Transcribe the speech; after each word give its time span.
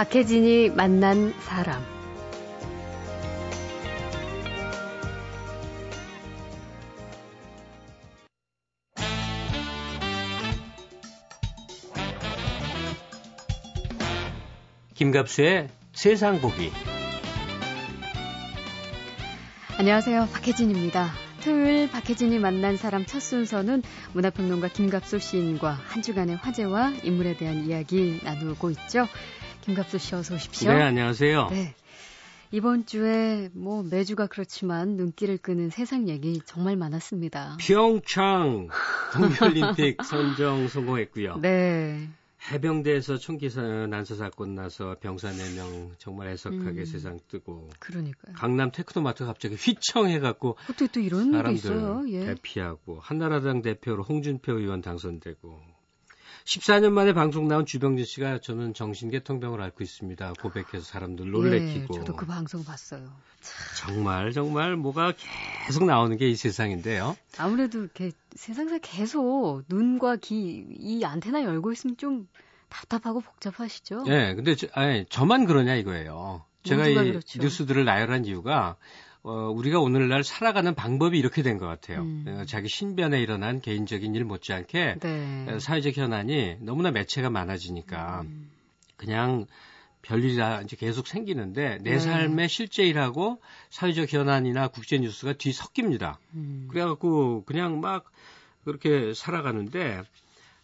박혜진이 0.00 0.70
만난 0.70 1.34
사람. 1.40 1.78
김갑수의 14.94 15.68
세상 15.92 16.40
보기. 16.40 16.72
안녕하세요. 19.76 20.28
박혜진입니다. 20.32 21.10
토요일 21.44 21.90
박혜진이 21.90 22.38
만난 22.38 22.78
사람 22.78 23.04
첫 23.04 23.20
순서는 23.20 23.82
문화평론가 24.14 24.68
김갑수 24.68 25.18
시인과 25.18 25.72
한 25.72 26.00
주간의 26.00 26.36
화제와 26.36 26.92
인물에 27.02 27.36
대한 27.36 27.66
이야기 27.66 28.20
나누고 28.24 28.70
있죠. 28.70 29.06
김갑수 29.62 29.98
씨 29.98 30.14
어서 30.14 30.34
오십시오. 30.34 30.72
네, 30.72 30.82
안녕하세요. 30.82 31.48
네. 31.50 31.74
이번 32.52 32.84
주에 32.86 33.48
뭐 33.52 33.82
매주가 33.82 34.26
그렇지만 34.26 34.96
눈길을 34.96 35.38
끄는 35.38 35.70
세상 35.70 36.08
얘기 36.08 36.40
정말 36.44 36.76
많았습니다. 36.76 37.56
평창 37.60 38.68
동계올림픽 39.14 40.02
선정 40.02 40.66
성공했고요. 40.66 41.36
네. 41.38 42.08
해병대에서 42.50 43.18
총기 43.18 43.50
난사 43.54 44.14
사건 44.14 44.54
나서 44.54 44.96
병사 44.98 45.30
4명 45.30 45.90
정말 45.98 46.28
애석하게 46.28 46.80
음. 46.80 46.84
세상 46.86 47.18
뜨고 47.28 47.68
그러니까요. 47.78 48.34
강남 48.34 48.72
테크노마트 48.72 49.26
갑자기 49.26 49.56
휘청해갖고 49.56 50.56
어떻게 50.70 50.86
또 50.88 51.00
이런 51.00 51.32
사람들 51.32 51.52
있어요? 51.52 52.02
예. 52.08 52.24
대피하고 52.24 52.98
한나라당 53.00 53.60
대표로 53.60 54.02
홍준표 54.04 54.58
의원 54.58 54.80
당선되고 54.80 55.60
14년 56.50 56.90
만에 56.90 57.12
방송 57.12 57.46
나온 57.46 57.64
주병진 57.64 58.04
씨가 58.04 58.40
저는 58.40 58.74
정신계통병을 58.74 59.62
앓고 59.62 59.84
있습니다. 59.84 60.32
고백해서 60.42 60.80
사람들 60.84 61.30
놀래키고 61.30 61.94
예, 61.94 61.98
저도 62.00 62.16
그 62.16 62.26
방송 62.26 62.64
봤어요. 62.64 63.08
정말 63.78 64.32
정말 64.32 64.74
뭐가 64.74 65.12
계속 65.66 65.84
나오는 65.84 66.16
게 66.16 66.28
이 66.28 66.34
세상인데요. 66.34 67.16
아무래도 67.38 67.78
이렇게 67.78 68.10
세상에서 68.34 68.78
계속 68.82 69.62
눈과 69.68 70.16
귀, 70.16 70.66
이 70.76 71.04
안테나 71.04 71.44
열고 71.44 71.70
있으면 71.70 71.96
좀 71.96 72.26
답답하고 72.68 73.20
복잡하시죠? 73.20 74.04
예, 74.08 74.34
근데 74.34 74.56
저, 74.56 74.66
아니, 74.72 75.04
저만 75.08 75.46
그러냐 75.46 75.76
이거예요. 75.76 76.44
제가 76.64 76.88
이 76.88 76.94
그렇죠. 76.94 77.40
뉴스들을 77.40 77.84
나열한 77.84 78.24
이유가 78.24 78.76
어, 79.22 79.50
우리가 79.50 79.80
오늘날 79.80 80.24
살아가는 80.24 80.74
방법이 80.74 81.18
이렇게 81.18 81.42
된 81.42 81.58
것 81.58 81.66
같아요. 81.66 82.00
음. 82.00 82.24
어, 82.26 82.44
자기 82.46 82.68
신변에 82.68 83.20
일어난 83.20 83.60
개인적인 83.60 84.14
일 84.14 84.24
못지않게 84.24 84.96
네. 85.00 85.46
어, 85.48 85.58
사회적 85.58 85.96
현안이 85.96 86.56
너무나 86.60 86.90
매체가 86.90 87.28
많아지니까 87.28 88.22
음. 88.22 88.50
그냥 88.96 89.46
별일이라 90.02 90.62
이제 90.62 90.76
계속 90.76 91.06
생기는데 91.06 91.78
내 91.82 91.90
네. 91.90 91.98
삶의 91.98 92.48
실제 92.48 92.84
일하고 92.84 93.40
사회적 93.68 94.10
현안이나 94.10 94.68
국제 94.68 94.96
뉴스가 94.98 95.34
뒤 95.34 95.52
섞입니다. 95.52 96.18
음. 96.34 96.68
그래갖고 96.70 97.44
그냥 97.44 97.80
막 97.80 98.10
그렇게 98.64 99.12
살아가는데 99.14 100.02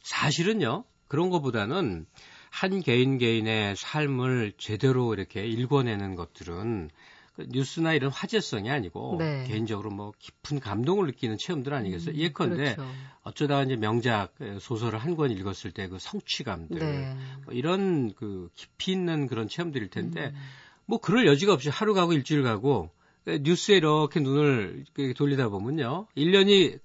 사실은요 0.02 0.84
그런 1.08 1.28
것보다는 1.28 2.06
한 2.50 2.80
개인 2.80 3.18
개인의 3.18 3.76
삶을 3.76 4.54
제대로 4.56 5.12
이렇게 5.12 5.44
읽어내는 5.44 6.14
것들은 6.14 6.88
그 7.36 7.46
뉴스나 7.48 7.92
이런 7.92 8.10
화제성이 8.10 8.70
아니고 8.70 9.16
네. 9.18 9.44
개인적으로 9.46 9.90
뭐 9.90 10.12
깊은 10.18 10.58
감동을 10.60 11.06
느끼는 11.06 11.36
체험들 11.38 11.74
아니겠어요? 11.74 12.14
음, 12.14 12.16
예컨대 12.18 12.74
그렇죠. 12.74 12.90
어쩌다가 13.22 13.62
이제 13.64 13.76
명작 13.76 14.34
소설을 14.60 14.98
한 14.98 15.16
권 15.16 15.30
읽었을 15.30 15.70
때 15.72 15.88
그 15.88 15.98
성취감들 16.00 16.78
네. 16.78 17.16
뭐 17.44 17.54
이런 17.54 18.12
그 18.14 18.48
깊이 18.54 18.92
있는 18.92 19.26
그런 19.28 19.48
체험들일 19.48 19.88
텐데 19.90 20.32
음. 20.34 20.40
뭐 20.86 20.98
그럴 20.98 21.26
여지가 21.26 21.52
없이 21.52 21.68
하루 21.68 21.94
가고 21.94 22.12
일주일 22.12 22.42
가고 22.42 22.90
뉴스에 23.26 23.76
이렇게 23.76 24.20
눈을 24.20 24.84
이렇게 24.96 25.12
돌리다 25.12 25.48
보면요. 25.48 26.06
1년이 26.16 26.78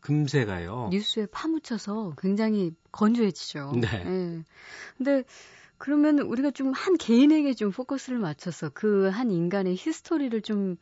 금세 0.00 0.44
가요. 0.44 0.88
뉴스에 0.90 1.26
파묻혀서 1.26 2.14
굉장히 2.18 2.72
건조해지죠. 2.90 3.72
네. 3.76 3.88
예. 4.04 4.42
근데 4.96 5.22
그러면 5.82 6.20
우리가 6.20 6.52
좀 6.52 6.72
한 6.72 6.96
개인에게 6.96 7.54
좀 7.54 7.72
포커스를 7.72 8.18
맞춰서 8.18 8.68
그 8.70 9.10
한 9.10 9.32
인간의 9.32 9.74
히스토리를 9.76 10.40
좀 10.42 10.76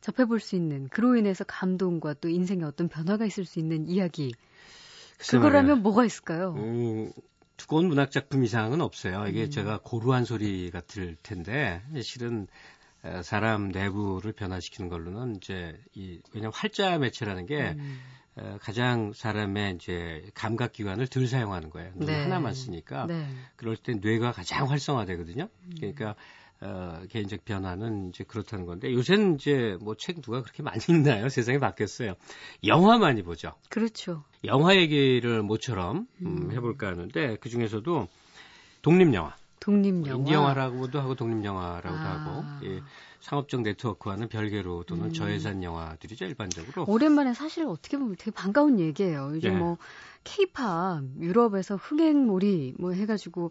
접해볼 0.00 0.40
수 0.40 0.56
있는 0.56 0.88
그로 0.88 1.14
인해서 1.16 1.44
감동과 1.44 2.14
또 2.14 2.28
인생에 2.30 2.64
어떤 2.64 2.88
변화가 2.88 3.26
있을 3.26 3.44
수 3.44 3.58
있는 3.58 3.86
이야기 3.86 4.32
그거라면. 5.28 5.82
뭐가 5.82 6.06
있을까요? 6.06 6.54
음, 6.56 7.12
두꺼운 7.58 7.88
문학 7.88 8.10
작품 8.10 8.44
이상은 8.44 8.80
없어요. 8.80 9.26
이게 9.28 9.44
음. 9.44 9.50
제가 9.50 9.80
고루한 9.82 10.24
소리 10.24 10.70
같을 10.70 11.16
텐데 11.22 11.82
실은 12.02 12.46
에, 13.04 13.22
사람 13.22 13.68
내부를 13.68 14.32
변화시키는 14.32 14.88
걸로는 14.88 15.36
이제 15.36 15.78
이 15.94 16.20
왜냐면 16.32 16.52
활자 16.54 16.96
매체라는 16.98 17.44
게 17.44 17.74
음. 17.78 18.00
에, 18.38 18.58
가장 18.60 19.12
사람의 19.14 19.76
이제 19.76 20.24
감각 20.34 20.72
기관을 20.72 21.06
덜 21.06 21.26
사용하는 21.26 21.70
거예요. 21.70 21.90
눈 21.94 22.06
네. 22.06 22.22
하나만 22.22 22.54
쓰니까 22.54 23.06
네. 23.06 23.26
그럴 23.56 23.76
때 23.76 23.94
뇌가 23.94 24.32
가장 24.32 24.68
활성화되거든요. 24.70 25.48
음. 25.64 25.70
그러니까 25.78 26.14
어, 26.60 27.02
개인적 27.10 27.44
변화는 27.44 28.08
이제 28.08 28.24
그렇다는 28.24 28.64
건데 28.64 28.90
요새는 28.92 29.34
이제 29.36 29.76
뭐 29.80 29.94
책 29.94 30.22
누가 30.22 30.40
그렇게 30.42 30.62
많이 30.62 30.78
읽나요? 30.88 31.28
세상이 31.28 31.58
바뀌었어요. 31.58 32.14
영화 32.64 32.96
많이 32.98 33.22
보죠. 33.22 33.52
그렇죠. 33.68 34.24
영화 34.44 34.74
얘기를 34.76 35.42
모처럼 35.42 36.06
음, 36.22 36.26
음. 36.26 36.52
해볼까 36.52 36.88
하는데 36.88 37.36
그 37.40 37.48
중에서도 37.50 38.08
독립 38.82 39.12
영화, 39.14 39.34
독립 39.66 40.06
영화. 40.06 40.16
인디 40.16 40.32
영화라고도 40.32 41.00
하고 41.00 41.16
독립 41.16 41.44
영화라고도 41.44 42.04
아. 42.04 42.12
하고 42.12 42.44
예, 42.64 42.80
상업적 43.20 43.62
네트워크와는 43.62 44.28
별개로 44.28 44.84
또는 44.84 45.06
음. 45.06 45.12
저예산 45.12 45.64
영화들이죠 45.64 46.24
일반적으로. 46.24 46.84
오랜만에 46.86 47.34
사실 47.34 47.66
어떻게 47.66 47.98
보면 47.98 48.14
되게 48.16 48.30
반가운 48.30 48.78
얘기예요. 48.78 49.32
요즘 49.34 49.50
네. 49.50 49.58
뭐 49.58 49.76
케이팝 50.22 51.02
유럽에서 51.18 51.74
흥행몰이 51.74 52.74
뭐 52.78 52.92
해가지고 52.92 53.50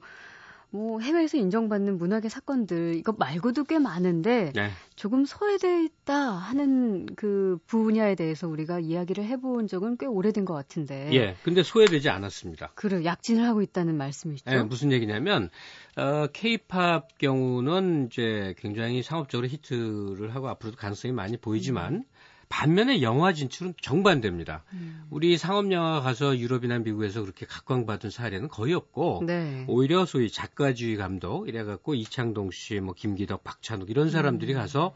뭐 0.69 0.99
해외에서 0.99 1.37
인정받는 1.37 1.97
문학의 1.97 2.29
사건들 2.29 2.95
이거 2.95 3.13
말고도 3.17 3.63
꽤 3.65 3.79
많은데 3.79 4.51
네, 4.53 4.69
조금 4.95 5.25
소외돼 5.25 5.83
있다 5.83 6.15
하는 6.15 7.05
그 7.15 7.57
분야에 7.67 8.15
대해서 8.15 8.47
우리가 8.47 8.79
이야기를 8.79 9.23
해본 9.23 9.67
적은 9.67 9.97
꽤 9.97 10.05
오래된 10.05 10.45
것 10.45 10.53
같은데. 10.53 11.09
예, 11.13 11.35
근데 11.43 11.63
소외되지 11.63 12.09
않았습니다. 12.09 12.71
그래 12.75 13.03
약진을 13.05 13.45
하고 13.45 13.61
있다는 13.61 13.95
말씀이시죠? 13.97 14.51
예, 14.51 14.63
무슨 14.63 14.91
얘기냐면 14.91 15.49
어, 15.97 16.27
K-팝 16.33 17.17
경우는 17.17 18.07
이제 18.07 18.53
굉장히 18.57 19.01
상업적으로 19.01 19.47
히트를 19.47 20.35
하고 20.35 20.49
앞으로도 20.49 20.77
가능성이 20.77 21.13
많이 21.13 21.37
보이지만 21.37 22.03
반면에 22.49 23.01
영화 23.01 23.33
진출은 23.33 23.73
정반대입니다. 23.81 24.63
음. 24.73 25.05
우리 25.09 25.37
상업 25.37 25.71
영화 25.71 26.01
가서 26.01 26.37
유럽이나 26.37 26.79
미국에서 26.79 27.21
그렇게 27.21 27.45
각광받은 27.45 28.09
사례는 28.09 28.47
거의 28.49 28.73
없고 28.73 29.23
네. 29.25 29.65
오히려 29.67 30.05
소위 30.05 30.29
작가주의 30.29 30.95
감독 30.97 31.47
이래 31.47 31.63
갖고 31.63 31.95
이창동 31.95 32.51
씨, 32.51 32.79
뭐 32.79 32.93
김기덕, 32.93 33.43
박찬욱 33.43 33.89
이런 33.89 34.09
사람들이 34.09 34.53
음. 34.53 34.59
가서 34.59 34.93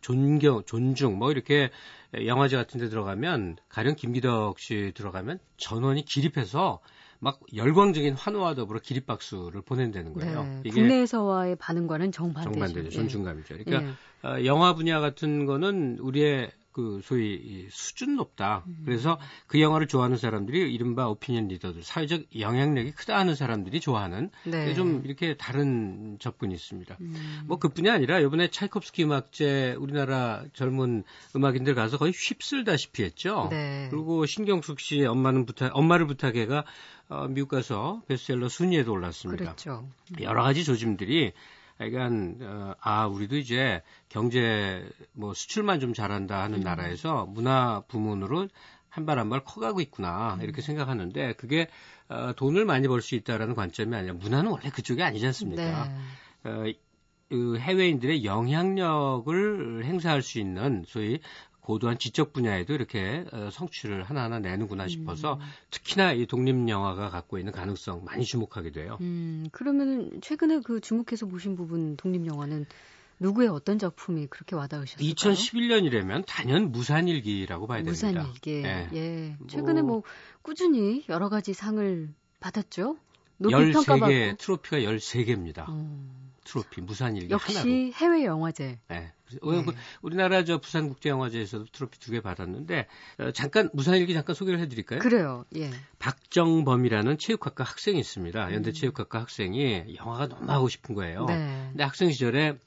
존경, 0.00 0.64
존중 0.64 1.18
뭐 1.18 1.30
이렇게 1.30 1.70
영화제 2.24 2.56
같은 2.56 2.80
데 2.80 2.88
들어가면 2.88 3.56
가령 3.68 3.96
김기덕 3.96 4.58
씨 4.58 4.92
들어가면 4.94 5.38
전원이 5.58 6.04
기립해서 6.04 6.80
막 7.22 7.38
열광적인 7.54 8.14
환호와 8.14 8.54
더불어 8.54 8.80
기립박수를 8.80 9.60
보낸다는 9.60 10.14
거예요. 10.14 10.42
네. 10.42 10.60
이게 10.64 10.80
국내에서와의 10.80 11.56
반응과는 11.56 12.12
정반대죠. 12.12 12.52
정반대죠. 12.52 12.86
예. 12.86 12.90
존중감이죠. 12.90 13.58
그러니까 13.58 13.90
예. 14.24 14.26
어, 14.26 14.44
영화 14.46 14.74
분야 14.74 15.00
같은 15.00 15.44
거는 15.44 15.98
우리의 16.00 16.50
그 16.72 17.00
소위 17.02 17.34
이 17.34 17.66
수준 17.70 18.16
높다. 18.16 18.64
음. 18.66 18.82
그래서 18.84 19.18
그 19.46 19.60
영화를 19.60 19.88
좋아하는 19.88 20.16
사람들이 20.16 20.72
이른바 20.72 21.08
오피니언 21.08 21.48
리더들, 21.48 21.82
사회적 21.82 22.38
영향력이 22.38 22.92
크다 22.92 23.18
하는 23.18 23.34
사람들이 23.34 23.80
좋아하는 23.80 24.30
네. 24.44 24.74
좀 24.74 25.02
이렇게 25.04 25.36
다른 25.36 26.16
접근이 26.20 26.54
있습니다. 26.54 26.96
음. 27.00 27.42
뭐 27.46 27.58
그뿐이 27.58 27.90
아니라 27.90 28.20
이번에 28.20 28.48
차이콥스키 28.48 29.04
음악제 29.04 29.74
우리나라 29.78 30.44
젊은 30.52 31.02
음악인들 31.34 31.74
가서 31.74 31.98
거의 31.98 32.12
휩쓸다시피 32.12 33.02
했죠. 33.02 33.48
네. 33.50 33.88
그리고 33.90 34.26
신경숙 34.26 34.80
씨 34.80 35.04
엄마는 35.04 35.46
부탁 35.46 35.76
엄마를 35.76 36.06
부탁해가 36.06 36.64
어, 37.08 37.26
미국 37.26 37.48
가서 37.48 38.02
베스트셀러 38.06 38.48
순위에도 38.48 38.92
올랐습니다. 38.92 39.44
그렇죠. 39.44 39.88
여러 40.20 40.44
가지 40.44 40.64
조짐들이 40.64 41.32
어, 42.42 42.74
아 42.80 43.06
우리도 43.06 43.36
이제 43.36 43.82
경제 44.08 44.86
뭐 45.12 45.32
수출만 45.34 45.80
좀 45.80 45.94
잘한다 45.94 46.42
하는 46.42 46.58
음. 46.58 46.62
나라에서 46.64 47.26
문화 47.26 47.82
부문으로 47.88 48.48
한 48.90 49.06
발 49.06 49.18
한 49.18 49.28
발 49.30 49.44
커가고 49.44 49.80
있구나 49.80 50.34
음. 50.34 50.42
이렇게 50.42 50.60
생각하는데 50.62 51.34
그게 51.34 51.68
어, 52.08 52.32
돈을 52.36 52.64
많이 52.64 52.88
벌 52.88 53.00
수 53.02 53.14
있다라는 53.14 53.54
관점이 53.54 53.94
아니라 53.94 54.14
문화는 54.14 54.50
원래 54.50 54.68
그쪽이 54.70 55.02
아니지 55.02 55.24
않습니까? 55.26 55.88
네. 56.44 56.50
어, 56.50 56.64
그 57.28 57.56
해외인들의 57.58 58.24
영향력을 58.24 59.84
행사할 59.84 60.20
수 60.22 60.40
있는 60.40 60.82
소위 60.86 61.20
고도한 61.70 61.98
지적 61.98 62.32
분야에도 62.32 62.74
이렇게 62.74 63.24
어, 63.32 63.48
성취를 63.52 64.02
하나하나 64.02 64.40
내는구나 64.40 64.88
싶어서 64.88 65.34
음. 65.34 65.40
특히나 65.70 66.12
이 66.12 66.26
독립 66.26 66.68
영화가 66.68 67.10
갖고 67.10 67.38
있는 67.38 67.52
가능성 67.52 68.04
많이 68.04 68.24
주목하게 68.24 68.72
돼요. 68.72 68.98
음, 69.00 69.46
그러면 69.52 70.20
최근에 70.20 70.62
그 70.64 70.80
주목해서 70.80 71.26
보신 71.26 71.54
부분 71.54 71.96
독립 71.96 72.26
영화는 72.26 72.66
누구의 73.20 73.48
어떤 73.48 73.78
작품이 73.78 74.26
그렇게 74.26 74.56
와닿으셨어요 74.56 75.08
2011년이라면 75.08 76.24
단연 76.26 76.72
무산일기라고 76.72 77.68
봐야 77.68 77.84
됩니다. 77.84 78.08
무산일기. 78.08 78.62
네. 78.62 78.88
예. 78.94 79.36
최근에 79.46 79.82
뭐, 79.82 79.90
뭐 79.90 80.02
꾸준히 80.42 81.04
여러 81.08 81.28
가지 81.28 81.52
상을 81.52 82.08
받았죠. 82.40 82.96
높이 83.36 83.54
13개 83.54 84.36
트로피가 84.38 84.78
13개입니다. 84.78 85.68
음. 85.68 86.29
트로피 86.50 86.80
무산 86.80 87.16
일기 87.16 87.30
역시 87.32 87.56
하나로. 87.56 87.92
해외 87.94 88.24
영화제. 88.24 88.78
네. 88.88 89.12
네. 89.30 89.72
우리나라 90.02 90.42
저 90.44 90.58
부산국제영화제에서도 90.58 91.66
트로피 91.72 92.00
두 92.00 92.10
개 92.10 92.20
받았는데 92.20 92.88
어, 93.18 93.30
잠깐 93.30 93.70
무산일기 93.72 94.12
잠깐 94.12 94.34
소개를 94.34 94.58
해드릴까요? 94.58 94.98
그래요. 94.98 95.44
예. 95.56 95.70
박정범이라는 96.00 97.18
체육학과 97.18 97.62
학생이 97.62 98.00
있습니다. 98.00 98.52
연대 98.52 98.70
음. 98.70 98.72
체육학과 98.72 99.20
학생이 99.20 99.94
영화가 99.96 100.26
너무 100.26 100.50
하고 100.50 100.68
싶은 100.68 100.96
거예요. 100.96 101.26
네. 101.26 101.68
근데 101.70 101.84
학생 101.84 102.10
시절에 102.10 102.58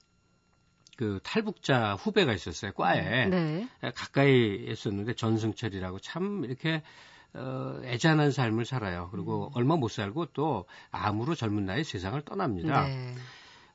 그 0.96 1.20
탈북자 1.24 1.96
후배가 1.96 2.32
있었어요. 2.34 2.72
과에 2.74 3.26
네. 3.26 3.68
가까이 3.96 4.66
있었는데 4.70 5.16
전승철이라고 5.16 6.00
참 6.00 6.46
이렇게 6.46 6.82
어, 7.34 7.82
애잔한 7.84 8.32
삶을 8.32 8.64
살아요. 8.64 9.10
그리고 9.12 9.48
음. 9.48 9.52
얼마 9.56 9.76
못 9.76 9.90
살고 9.90 10.28
또 10.28 10.66
암으로 10.92 11.36
젊은 11.36 11.66
나이에 11.66 11.84
세상을 11.84 12.22
떠납니다. 12.22 12.88
네. 12.88 13.16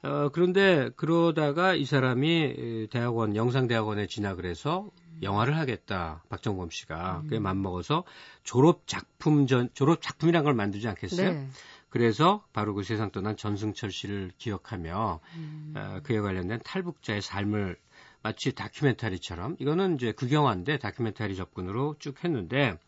어, 0.02 0.28
그런데 0.32 0.90
그러다가 0.96 1.74
이 1.74 1.84
사람이 1.84 2.88
대학원, 2.90 3.34
영상대학원에 3.34 4.06
진학을 4.06 4.46
해서 4.46 4.90
영화를 5.22 5.56
하겠다. 5.56 6.22
박정범 6.28 6.70
씨가. 6.70 7.18
음. 7.18 7.22
그게 7.24 7.38
맘먹어서 7.38 8.04
졸업 8.44 8.86
작품 8.86 9.46
전, 9.46 9.68
졸업 9.74 10.00
작품이란 10.00 10.44
걸 10.44 10.54
만들지 10.54 10.86
않겠어요? 10.88 11.32
네. 11.32 11.48
그래서 11.90 12.44
바로 12.52 12.74
그 12.74 12.82
세상 12.82 13.10
떠난 13.10 13.36
전승철 13.36 13.90
씨를 13.90 14.32
기억하며 14.38 15.20
음. 15.36 15.74
어, 15.76 16.00
그에 16.02 16.20
관련된 16.20 16.60
탈북자의 16.64 17.22
삶을 17.22 17.76
마치 18.22 18.54
다큐멘터리처럼 18.54 19.56
이거는 19.58 19.94
이제 19.94 20.12
극영화인데 20.12 20.78
다큐멘터리 20.78 21.34
접근으로 21.34 21.96
쭉 21.98 22.22
했는데 22.22 22.78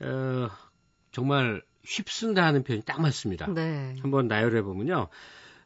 어, 0.00 0.48
정말 1.12 1.62
휩쓴다 1.84 2.44
하는 2.44 2.62
표현이 2.62 2.84
딱 2.84 3.00
맞습니다. 3.00 3.46
네. 3.48 3.96
한번 4.00 4.28
나열해 4.28 4.62
보면요. 4.62 5.08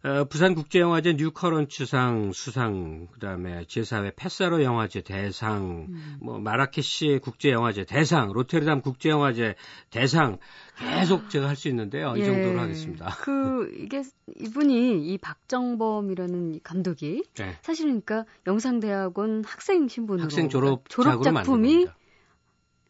어, 0.04 0.24
부산국제영화제 0.24 1.14
뉴커런츠상 1.14 2.32
수상, 2.32 3.08
그 3.10 3.20
다음에 3.20 3.64
제4회 3.64 4.12
패사로 4.14 4.62
영화제 4.62 5.00
대상, 5.00 5.86
음. 5.88 6.18
뭐 6.20 6.38
마라케시 6.38 7.20
국제영화제 7.22 7.86
대상, 7.86 8.30
로테르담 8.32 8.82
국제영화제 8.82 9.54
대상 9.88 10.38
계속 10.78 11.30
제가 11.30 11.48
할 11.48 11.56
수 11.56 11.68
있는데요. 11.68 12.12
예. 12.16 12.20
이 12.20 12.24
정도로 12.24 12.60
하겠습니다. 12.60 13.16
그 13.22 13.72
이게 13.78 14.02
이분이 14.36 15.06
이 15.06 15.18
박정범이라는 15.18 16.60
감독이 16.62 17.22
네. 17.36 17.56
사실 17.62 17.86
그러니까 17.86 18.26
영상대학원 18.46 19.44
학생 19.46 19.88
신분으로 19.88 20.24
학생 20.24 20.50
졸업 20.50 20.88
졸업 20.88 21.22
작품이 21.22 21.86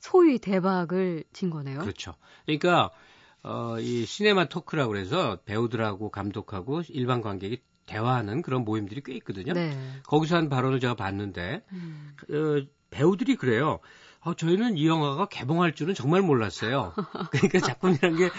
소위 0.00 0.38
대박을 0.38 1.24
친 1.32 1.50
거네요. 1.50 1.78
그렇죠. 1.78 2.14
그러니까 2.46 2.90
어, 3.44 3.78
이 3.78 4.06
시네마 4.06 4.46
토크라고 4.46 4.90
그래서 4.90 5.38
배우들하고 5.44 6.10
감독하고 6.10 6.82
일반 6.88 7.20
관객이 7.20 7.60
대화하는 7.86 8.40
그런 8.40 8.64
모임들이 8.64 9.02
꽤 9.04 9.14
있거든요. 9.16 9.52
네. 9.52 9.76
거기서 10.06 10.36
한 10.36 10.48
발언을 10.48 10.80
제가 10.80 10.94
봤는데 10.94 11.62
음. 11.72 12.16
어, 12.30 12.66
배우들이 12.90 13.36
그래요. 13.36 13.80
어, 14.20 14.34
저희는 14.34 14.78
이 14.78 14.88
영화가 14.88 15.26
개봉할 15.26 15.74
줄은 15.74 15.94
정말 15.94 16.22
몰랐어요. 16.22 16.94
그러니까 17.30 17.60
작품이란 17.60 18.16
게 18.16 18.30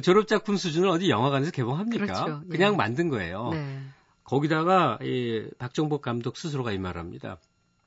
졸업 0.00 0.28
작품 0.28 0.56
수준을 0.56 0.88
어디 0.88 1.10
영화관에서 1.10 1.50
개봉합니까? 1.50 2.06
그렇죠. 2.06 2.42
그냥 2.48 2.74
예. 2.74 2.76
만든 2.76 3.08
거예요. 3.08 3.50
네. 3.50 3.82
거기다가 4.22 4.98
이 5.02 5.48
박정복 5.58 6.02
감독 6.02 6.36
스스로가 6.36 6.70
이 6.70 6.78
말합니다. 6.78 7.38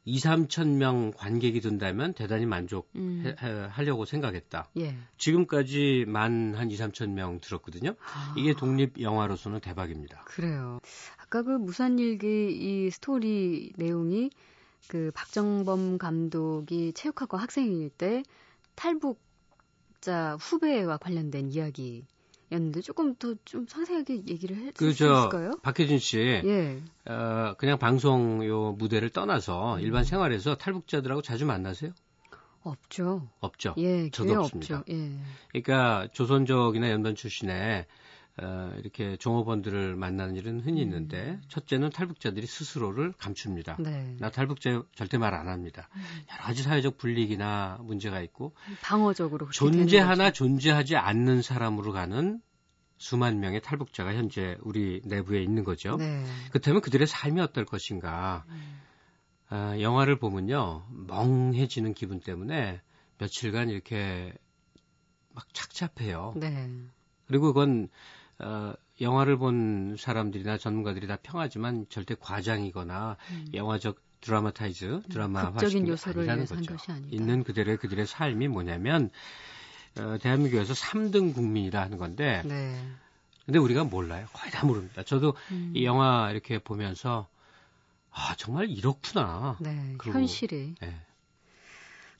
2, 0.05 0.17
3천 0.19 0.75
명 0.75 1.11
관객이 1.11 1.61
든다면 1.61 2.13
대단히 2.13 2.45
만족하려고 2.45 4.01
음. 4.01 4.05
생각했다. 4.05 4.69
예. 4.77 4.95
지금까지 5.17 6.05
만 6.07 6.53
한 6.55 6.69
2, 6.71 6.75
3천 6.77 7.09
명 7.09 7.39
들었거든요. 7.39 7.95
아. 8.13 8.33
이게 8.37 8.53
독립 8.53 8.99
영화로서는 9.01 9.59
대박입니다. 9.61 10.23
그래요. 10.25 10.79
아까 11.17 11.41
그 11.41 11.51
무산일기 11.51 12.51
이 12.51 12.91
스토리 12.91 13.73
내용이 13.77 14.29
그 14.87 15.11
박정범 15.15 15.97
감독이 15.97 16.93
체육학과 16.93 17.37
학생일 17.37 17.89
때 17.89 18.21
탈북자 18.75 20.35
후배와 20.39 20.97
관련된 20.97 21.51
이야기 21.51 22.05
였는데 22.51 22.81
조금 22.81 23.15
더 23.15 23.33
좀 23.45 23.65
상세하게 23.67 24.23
얘기를 24.27 24.55
해줄 24.57 24.73
그, 24.73 24.91
수 24.93 25.03
있을까요? 25.03 25.57
박혜진 25.63 25.99
씨, 25.99 26.19
예. 26.19 26.81
어, 27.05 27.55
그냥 27.57 27.77
방송 27.79 28.45
요 28.45 28.73
무대를 28.77 29.09
떠나서 29.09 29.79
일반 29.79 30.03
생활에서 30.03 30.55
탈북자들하고 30.55 31.21
자주 31.21 31.45
만나세요? 31.45 31.91
없죠. 32.63 33.29
없죠. 33.41 33.75
예, 33.77 34.09
저도 34.09 34.39
없습니다. 34.41 34.79
없죠. 34.79 34.93
예. 34.93 35.11
그러니까 35.49 36.07
조선족이나 36.13 36.89
연변 36.89 37.15
출신의 37.15 37.85
어, 38.37 38.73
이렇게 38.79 39.15
종업원들을 39.15 39.95
만나는 39.95 40.35
일은 40.35 40.59
흔히 40.59 40.81
음. 40.81 40.83
있는데 40.83 41.39
첫째는 41.47 41.89
탈북자들이 41.91 42.45
스스로를 42.45 43.13
감춥니다. 43.13 43.77
네. 43.79 44.17
나 44.19 44.29
탈북자 44.29 44.83
절대 44.93 45.17
말 45.17 45.33
안 45.33 45.47
합니다. 45.47 45.89
음. 45.95 46.01
여러 46.31 46.43
가지 46.43 46.63
사회적 46.63 46.97
불리기나 46.97 47.79
문제가 47.81 48.21
있고 48.21 48.53
방어적으로 48.81 49.49
존재하나 49.51 50.31
존재하지 50.31 50.95
않는 50.95 51.41
사람으로 51.41 51.91
가는 51.93 52.41
수만 52.97 53.39
명의 53.39 53.61
탈북자가 53.61 54.13
현재 54.13 54.57
우리 54.61 55.01
내부에 55.05 55.41
있는 55.41 55.63
거죠. 55.63 55.97
네. 55.97 56.23
그렇다면 56.49 56.81
그들의 56.81 57.07
삶이 57.07 57.41
어떨 57.41 57.65
것인가? 57.65 58.45
음. 58.49 58.81
아, 59.49 59.79
영화를 59.79 60.17
보면요 60.17 60.87
멍해지는 60.89 61.93
기분 61.93 62.19
때문에 62.19 62.81
며칠간 63.17 63.69
이렇게 63.69 64.33
막 65.29 65.45
착잡해요. 65.53 66.33
네. 66.37 66.69
그리고 67.27 67.47
그건 67.47 67.89
어, 68.39 68.73
영화를 69.01 69.37
본 69.37 69.95
사람들이나 69.97 70.57
전문가들이 70.57 71.07
다 71.07 71.17
평하지만 71.21 71.85
절대 71.89 72.15
과장이거나 72.19 73.17
음. 73.31 73.45
영화적 73.53 73.99
드라마타이즈, 74.21 75.03
드라마화시킨 75.09 75.87
요소를 75.87 76.21
아니라는 76.21 76.45
거죠. 76.45 76.73
것이 76.73 76.91
아니다. 76.91 77.09
있는 77.11 77.43
그들의 77.43 77.77
그들의 77.77 78.07
삶이 78.07 78.47
뭐냐면 78.47 79.11
어, 79.99 80.17
대한민국에서 80.19 80.73
3등 80.73 81.33
국민이라는 81.33 81.97
건데 81.97 82.41
네. 82.45 82.81
근데 83.45 83.59
우리가 83.59 83.83
몰라요. 83.83 84.25
거의 84.33 84.51
다 84.51 84.65
모릅니다. 84.65 85.03
저도 85.03 85.35
음. 85.51 85.71
이 85.75 85.85
영화 85.85 86.31
이렇게 86.31 86.57
보면서 86.57 87.27
아 88.09 88.33
정말 88.37 88.69
이렇구나. 88.69 89.57
네, 89.59 89.95
현실이. 90.01 90.75
네. 90.81 91.01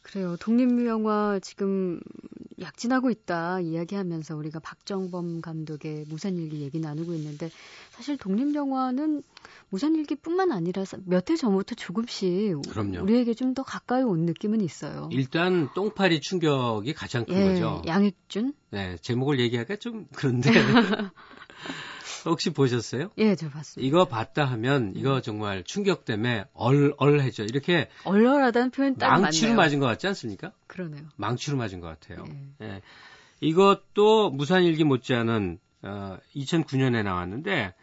그래요. 0.04 0.38
독립영화 0.38 1.40
지금 1.42 2.00
약진하고 2.60 3.10
있다 3.10 3.60
이야기하면서 3.60 4.36
우리가 4.38 4.60
박정범 4.60 5.42
감독의 5.42 6.06
무산일기 6.08 6.62
얘기 6.62 6.80
나누고 6.80 7.14
있는데 7.16 7.50
사실 7.92 8.18
독립영화는 8.18 9.24
무산일기뿐만 9.70 10.52
아니라 10.52 10.84
몇 11.06 11.30
해 11.30 11.36
전부터 11.36 11.76
조금씩 11.76 12.62
그럼요. 12.70 13.02
우리에게 13.04 13.34
좀 13.34 13.54
더 13.56 13.64
가까이 13.64 14.04
온 14.04 14.26
느낌은 14.26 14.60
있어요. 14.62 15.08
일단 15.14 15.70
똥파리 15.74 16.20
충격이 16.20 16.94
가장 16.94 17.24
큰 17.26 17.36
예, 17.36 17.46
거죠. 17.54 17.82
양익준? 17.86 18.54
네, 18.72 18.98
제목을 19.02 19.40
얘기하기가 19.40 19.78
좀 19.78 20.08
그런데 20.14 20.50
혹시 22.32 22.50
보셨어요? 22.52 23.10
예, 23.18 23.36
저 23.36 23.50
봤습니다. 23.50 23.88
이거 23.88 24.06
봤다 24.06 24.46
하면 24.46 24.94
이거 24.96 25.22
정말 25.22 25.64
충격 25.64 26.06
때문에 26.06 26.46
얼얼해져. 26.54 27.44
이렇게 27.44 27.90
얼얼하다는 28.04 28.72
표현 28.72 28.96
딱 28.96 29.20
망치로 29.22 29.50
맞네요. 29.50 29.58
맞은 29.58 29.80
것 29.80 29.86
같지 29.88 30.08
않습니까? 30.08 30.52
그러네요. 30.68 31.04
망치로 31.16 31.58
맞은 31.58 31.80
것 31.80 31.88
같아요. 31.88 32.26
예. 32.62 32.66
예. 32.66 32.82
이것도 33.42 34.32
무산일기 34.32 34.84
못지않은 34.84 35.60
어, 35.84 36.18
2009년에 36.36 37.04
나왔는데 37.04 37.74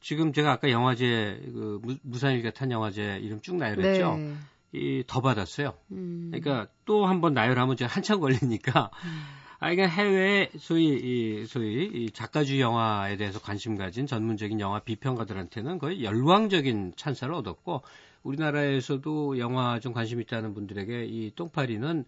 지금 0.00 0.32
제가 0.32 0.50
아까 0.52 0.70
영화제 0.70 1.40
그 1.52 1.80
무 2.02 2.18
산일기 2.18 2.50
탄 2.52 2.70
영화제 2.72 3.18
이름 3.22 3.40
쭉 3.40 3.56
나열했죠. 3.56 4.16
네. 4.16 4.34
이더 4.74 5.20
받았어요. 5.20 5.74
음. 5.92 6.30
그러니까 6.32 6.66
또 6.86 7.06
한 7.06 7.20
번 7.20 7.34
나열하면 7.34 7.76
제가 7.76 7.92
한참 7.94 8.18
걸리니까. 8.20 8.90
음. 9.04 9.22
아, 9.62 9.70
이게 9.70 9.86
해외 9.86 10.50
소위 10.58 10.88
이 10.88 11.46
소위 11.46 11.84
이 11.84 12.10
작가주의 12.10 12.60
영화에 12.60 13.16
대해서 13.16 13.38
관심 13.38 13.76
가진 13.76 14.06
전문적인 14.08 14.58
영화 14.58 14.80
비평가들한테는 14.80 15.78
거의 15.78 16.02
열광적인 16.02 16.94
찬사를 16.96 17.32
얻었고 17.32 17.82
우리나라에서도 18.24 19.38
영화 19.38 19.78
좀 19.78 19.92
관심 19.92 20.20
있다는 20.20 20.54
분들에게 20.54 21.04
이 21.04 21.32
똥파리는 21.36 22.04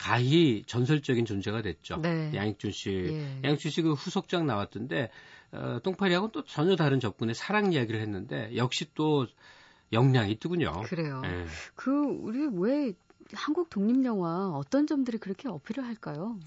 가히 0.00 0.64
전설적인 0.66 1.24
존재가 1.24 1.62
됐죠. 1.62 1.98
네. 1.98 2.32
양익준 2.34 2.72
씨, 2.72 2.90
예. 2.90 3.40
양익준 3.44 3.70
씨 3.70 3.82
그 3.82 3.92
후속작 3.92 4.44
나왔던데 4.44 5.10
어, 5.52 5.78
똥파리하고는 5.84 6.32
또 6.32 6.42
전혀 6.42 6.74
다른 6.74 6.98
접근의 6.98 7.36
사랑 7.36 7.72
이야기를 7.72 8.00
했는데 8.00 8.50
역시 8.56 8.86
또 8.94 9.26
역량이 9.92 10.32
있더군요. 10.32 10.82
그래요. 10.86 11.20
네. 11.20 11.44
그 11.76 11.92
우리 11.92 12.48
왜 12.52 12.92
한국 13.32 13.70
독립 13.70 14.04
영화 14.04 14.50
어떤 14.50 14.86
점들이 14.86 15.18
그렇게 15.18 15.48
어필을 15.48 15.84
할까요? 15.84 16.38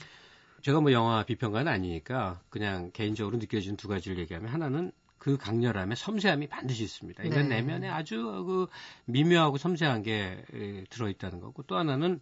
제가 0.62 0.81
뭐 0.81 0.91
영화 0.91 1.24
비평가는 1.24 1.72
아니니까 1.72 2.41
그냥 2.50 2.91
개인적으로 2.91 3.38
느껴지는 3.38 3.77
두 3.77 3.88
가지를 3.88 4.17
얘기하면 4.19 4.51
하나는 4.51 4.91
그 5.17 5.38
강렬함에 5.38 5.96
섬세함이 5.96 6.48
반드시 6.48 6.84
있습니다. 6.84 7.24
이건 7.24 7.50
네. 7.50 7.55
내면에 7.55 7.89
아주 7.89 8.43
그 8.46 8.67
미묘하고 9.05 9.57
섬세한 9.57 10.03
게 10.03 10.43
들어있다는 10.89 11.39
거고 11.39 11.63
또 11.63 11.77
하나는 11.77 12.22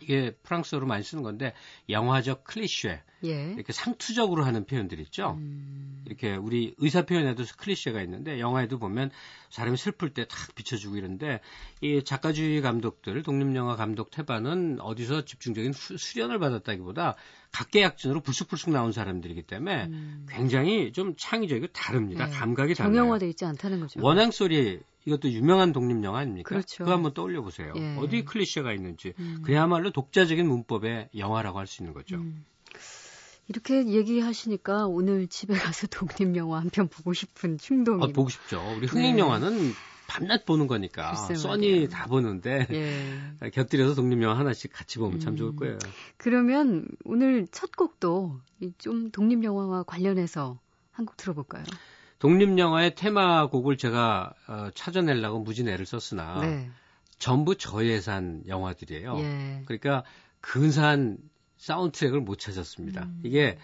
이게 0.00 0.32
프랑스어로 0.42 0.86
많이 0.86 1.02
쓰는 1.02 1.22
건데 1.22 1.54
영화적 1.88 2.44
클리셰 2.44 3.02
예. 3.24 3.52
이렇게 3.54 3.72
상투적으로 3.72 4.44
하는 4.44 4.66
표현들 4.66 5.00
있죠. 5.00 5.36
음. 5.38 6.02
이렇게 6.06 6.36
우리 6.36 6.74
의사 6.76 7.06
표현에도 7.06 7.44
클리셰가 7.56 8.02
있는데 8.02 8.38
영화에도 8.38 8.78
보면 8.78 9.10
사람이 9.48 9.76
슬플 9.78 10.10
때 10.12 10.24
탁 10.26 10.54
비춰주고 10.54 10.96
이런데 10.96 11.40
이 11.80 12.02
작가주의 12.04 12.60
감독들 12.60 13.22
독립영화 13.22 13.76
감독 13.76 14.10
태반은 14.10 14.80
어디서 14.80 15.24
집중적인 15.24 15.72
수, 15.72 15.96
수련을 15.96 16.38
받았다기보다 16.38 17.16
각계약전으로 17.52 18.20
불쑥불쑥 18.20 18.70
나온 18.70 18.92
사람들이기 18.92 19.42
때문에 19.42 19.84
음. 19.84 20.26
굉장히 20.28 20.92
좀 20.92 21.14
창의적이고 21.16 21.68
다릅니다. 21.68 22.26
네. 22.26 22.32
감각이 22.32 22.74
달라요. 22.74 22.94
정형화돼 22.94 23.28
있지 23.30 23.44
않다는 23.44 23.80
거죠. 23.80 24.00
원앙 24.02 24.30
소리 24.30 24.80
이것도 25.06 25.30
유명한 25.30 25.72
독립 25.72 26.02
영화 26.04 26.20
아닙니까? 26.20 26.48
그렇죠. 26.48 26.84
그거 26.84 26.92
한번 26.92 27.12
떠올려 27.14 27.42
보세요. 27.42 27.72
예. 27.76 27.96
어디 27.98 28.24
클리셰가 28.24 28.72
있는지 28.72 29.12
음. 29.18 29.42
그야말로 29.44 29.90
독자적인 29.90 30.46
문법의 30.48 31.10
영화라고 31.16 31.58
할 31.58 31.66
수 31.66 31.82
있는 31.82 31.92
거죠. 31.94 32.16
음. 32.16 32.44
이렇게 33.48 33.86
얘기하시니까 33.86 34.86
오늘 34.86 35.26
집에 35.28 35.54
가서 35.54 35.86
독립 35.88 36.34
영화 36.36 36.58
한 36.60 36.70
편 36.70 36.88
보고 36.88 37.12
싶은 37.12 37.58
충동이. 37.58 38.02
아, 38.02 38.06
보고 38.08 38.28
싶죠. 38.30 38.60
우리 38.76 38.86
흥행 38.86 39.18
영화는 39.18 39.58
네. 39.58 39.72
밤낮 40.06 40.44
보는 40.44 40.66
거니까 40.66 41.14
써니 41.14 41.88
다 41.90 42.06
보는데 42.06 42.66
예. 42.70 43.48
곁들여서 43.52 43.94
독립 43.94 44.22
영화 44.22 44.38
하나씩 44.38 44.72
같이 44.72 44.98
보면 44.98 45.20
참 45.20 45.36
좋을 45.36 45.50
음. 45.50 45.56
거예요. 45.56 45.78
그러면 46.16 46.86
오늘 47.04 47.46
첫 47.50 47.72
곡도 47.76 48.40
좀 48.78 49.10
독립 49.10 49.44
영화와 49.44 49.82
관련해서 49.84 50.58
한 50.92 51.04
곡 51.06 51.16
들어볼까요? 51.16 51.64
독립영화의 52.18 52.94
테마곡을 52.94 53.76
제가 53.76 54.32
어, 54.48 54.68
찾아내려고 54.74 55.40
무진 55.40 55.68
애를 55.68 55.86
썼으나 55.86 56.40
네. 56.40 56.70
전부 57.18 57.56
저예산 57.56 58.42
영화들이에요. 58.46 59.18
예. 59.18 59.62
그러니까 59.66 60.04
근사한 60.40 61.18
사운드트랙을 61.56 62.20
못 62.20 62.38
찾았습니다. 62.38 63.04
음. 63.04 63.20
이게 63.24 63.58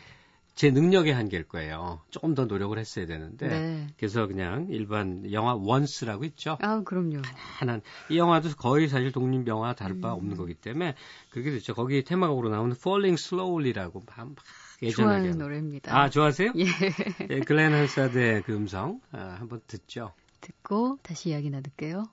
제 0.55 0.71
능력의 0.71 1.15
한계일 1.15 1.45
거예요. 1.45 2.03
조금 2.11 2.35
더 2.35 2.45
노력을 2.45 2.77
했어야 2.79 3.07
되는데 3.07 3.49
네. 3.49 3.87
그래서 3.97 4.27
그냥 4.27 4.67
일반 4.71 5.31
영화 5.33 5.55
원스라고 5.55 6.25
있죠. 6.25 6.59
아 6.61 6.83
그럼요. 6.83 7.23
하나이 7.59 7.81
영화도 8.15 8.51
거의 8.57 8.89
사실 8.89 9.13
독립 9.13 9.47
영화 9.47 9.75
다를 9.75 10.01
바 10.01 10.13
음. 10.13 10.19
없는 10.19 10.37
거기 10.37 10.55
때문에 10.55 10.95
그렇게 11.31 11.51
됐죠. 11.51 11.75
거기 11.75 12.03
테마곡으로 12.05 12.51
나오는 12.51 12.75
Falling 12.79 13.19
Slowly라고 13.19 14.03
막 14.07 14.35
예전하게. 14.83 15.21
좋아하는 15.23 15.39
노래입니다. 15.39 15.97
아, 15.97 16.09
좋아하세요? 16.09 16.53
예. 16.57 16.65
예 17.31 17.41
글렌 17.41 17.73
한사드의 17.73 18.43
그 18.43 18.55
음성 18.55 19.01
아, 19.13 19.37
한번 19.39 19.61
듣죠. 19.67 20.13
듣고 20.41 20.99
다시 21.03 21.31
이야기 21.31 21.51
나눌게요. 21.51 22.05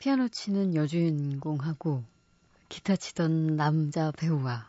피아노 0.00 0.28
치는 0.28 0.74
여주인공하고 0.74 2.02
기타 2.70 2.96
치던 2.96 3.56
남자 3.56 4.10
배우와 4.12 4.66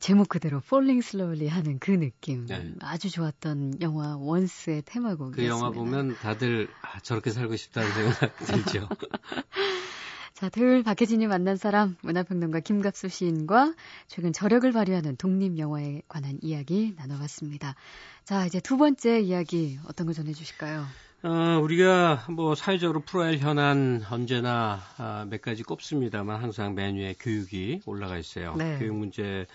제목 0.00 0.28
그대로 0.28 0.60
Falling 0.64 1.06
Slowly 1.06 1.46
하는 1.46 1.78
그 1.78 1.92
느낌 1.92 2.44
네. 2.46 2.74
아주 2.80 3.08
좋았던 3.08 3.80
영화 3.82 4.16
원스의 4.16 4.82
테마곡이었습니다. 4.84 5.36
그 5.36 5.46
영화 5.46 5.70
보면 5.70 6.16
다들 6.16 6.68
아, 6.82 6.98
저렇게 6.98 7.30
살고 7.30 7.54
싶다는 7.54 7.88
생각 7.92 8.36
들죠. 8.46 8.88
자, 10.34 10.48
토요일 10.48 10.82
박혜진이 10.82 11.28
만난 11.28 11.56
사람 11.56 11.96
문화평론가 12.00 12.60
김갑수 12.60 13.10
시인과 13.10 13.74
최근 14.08 14.32
저력을 14.32 14.72
발휘하는 14.72 15.16
독립 15.18 15.56
영화에 15.56 16.02
관한 16.08 16.36
이야기 16.42 16.94
나눠봤습니다. 16.96 17.76
자, 18.24 18.44
이제 18.46 18.58
두 18.58 18.76
번째 18.76 19.20
이야기 19.20 19.78
어떤 19.86 20.08
거 20.08 20.14
전해주실까요? 20.14 21.09
어, 21.22 21.60
우리가 21.62 22.24
뭐 22.30 22.54
사회적으로 22.54 23.00
풀어야 23.00 23.28
할 23.28 23.38
현안 23.38 24.02
언제나 24.10 24.80
아, 24.96 25.26
몇 25.28 25.42
가지 25.42 25.62
꼽습니다만 25.62 26.42
항상 26.42 26.74
메뉴에 26.74 27.14
교육이 27.20 27.82
올라가 27.84 28.16
있어요. 28.16 28.54
네. 28.56 28.78
교육 28.78 28.96
문제. 28.96 29.46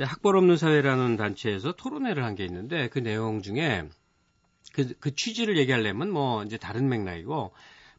학벌 0.00 0.36
없는 0.36 0.56
사회라는 0.56 1.16
단체에서 1.16 1.72
토론회를 1.72 2.24
한 2.24 2.36
게 2.36 2.44
있는데 2.46 2.88
그 2.88 3.00
내용 3.00 3.42
중에 3.42 3.86
그, 4.72 4.94
그 4.98 5.14
취지를 5.14 5.58
얘기하려면 5.58 6.10
뭐 6.10 6.42
이제 6.44 6.56
다른 6.56 6.88
맥락이고 6.88 7.52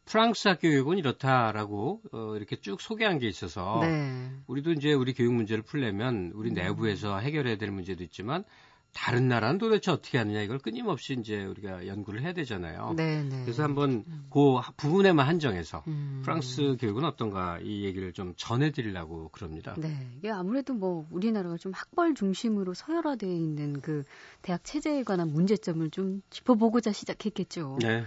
프랑스 0.06 0.58
교육은 0.60 0.98
이렇다라고 0.98 2.02
어, 2.12 2.34
이렇게 2.38 2.56
쭉 2.56 2.82
소개한 2.82 3.20
게 3.20 3.28
있어서 3.28 3.82
네. 3.84 4.32
우리도 4.48 4.72
이제 4.72 4.94
우리 4.94 5.14
교육 5.14 5.34
문제를 5.34 5.62
풀려면 5.64 6.32
우리 6.34 6.50
음. 6.50 6.56
내부에서 6.56 7.20
해결해야 7.20 7.58
될 7.58 7.70
문제도 7.70 8.04
있지만 8.04 8.46
다른 8.94 9.28
나라는 9.30 9.58
도대체 9.58 9.90
어떻게 9.92 10.18
하느냐 10.18 10.42
이걸 10.42 10.60
끊임없이 10.60 11.16
이제 11.18 11.44
우리가 11.46 11.88
연구를 11.88 12.22
해야 12.22 12.34
되잖아요. 12.34 12.94
네, 12.98 13.24
네. 13.24 13.42
그래서 13.44 13.64
한번 13.64 14.04
음. 14.06 14.28
그 14.30 14.60
부분에만 14.78 15.26
한정해서 15.26 15.84
음. 15.88 16.22
프랑스 16.24 16.76
교육은 16.80 17.06
어떤가 17.06 17.60
이 17.62 17.84
얘기를 17.86 18.12
좀 18.12 18.34
전해드리려고 18.36 19.30
그럽니다. 19.30 19.76
네, 19.78 20.08
이게 20.18 20.30
아무래도 20.30 20.74
뭐 20.74 21.08
우리나라가 21.10 21.58
좀 21.58 21.72
학벌 21.74 22.16
중심으로 22.16 22.74
서열화되어 22.74 23.32
있는 23.32 23.82
그 23.82 24.04
대학 24.42 24.64
체제에 24.64 25.04
관한 25.04 25.30
문제점을 25.30 25.90
좀 25.92 26.22
짚어보고자 26.30 26.92
시작했겠죠. 26.92 27.80
네. 27.82 28.04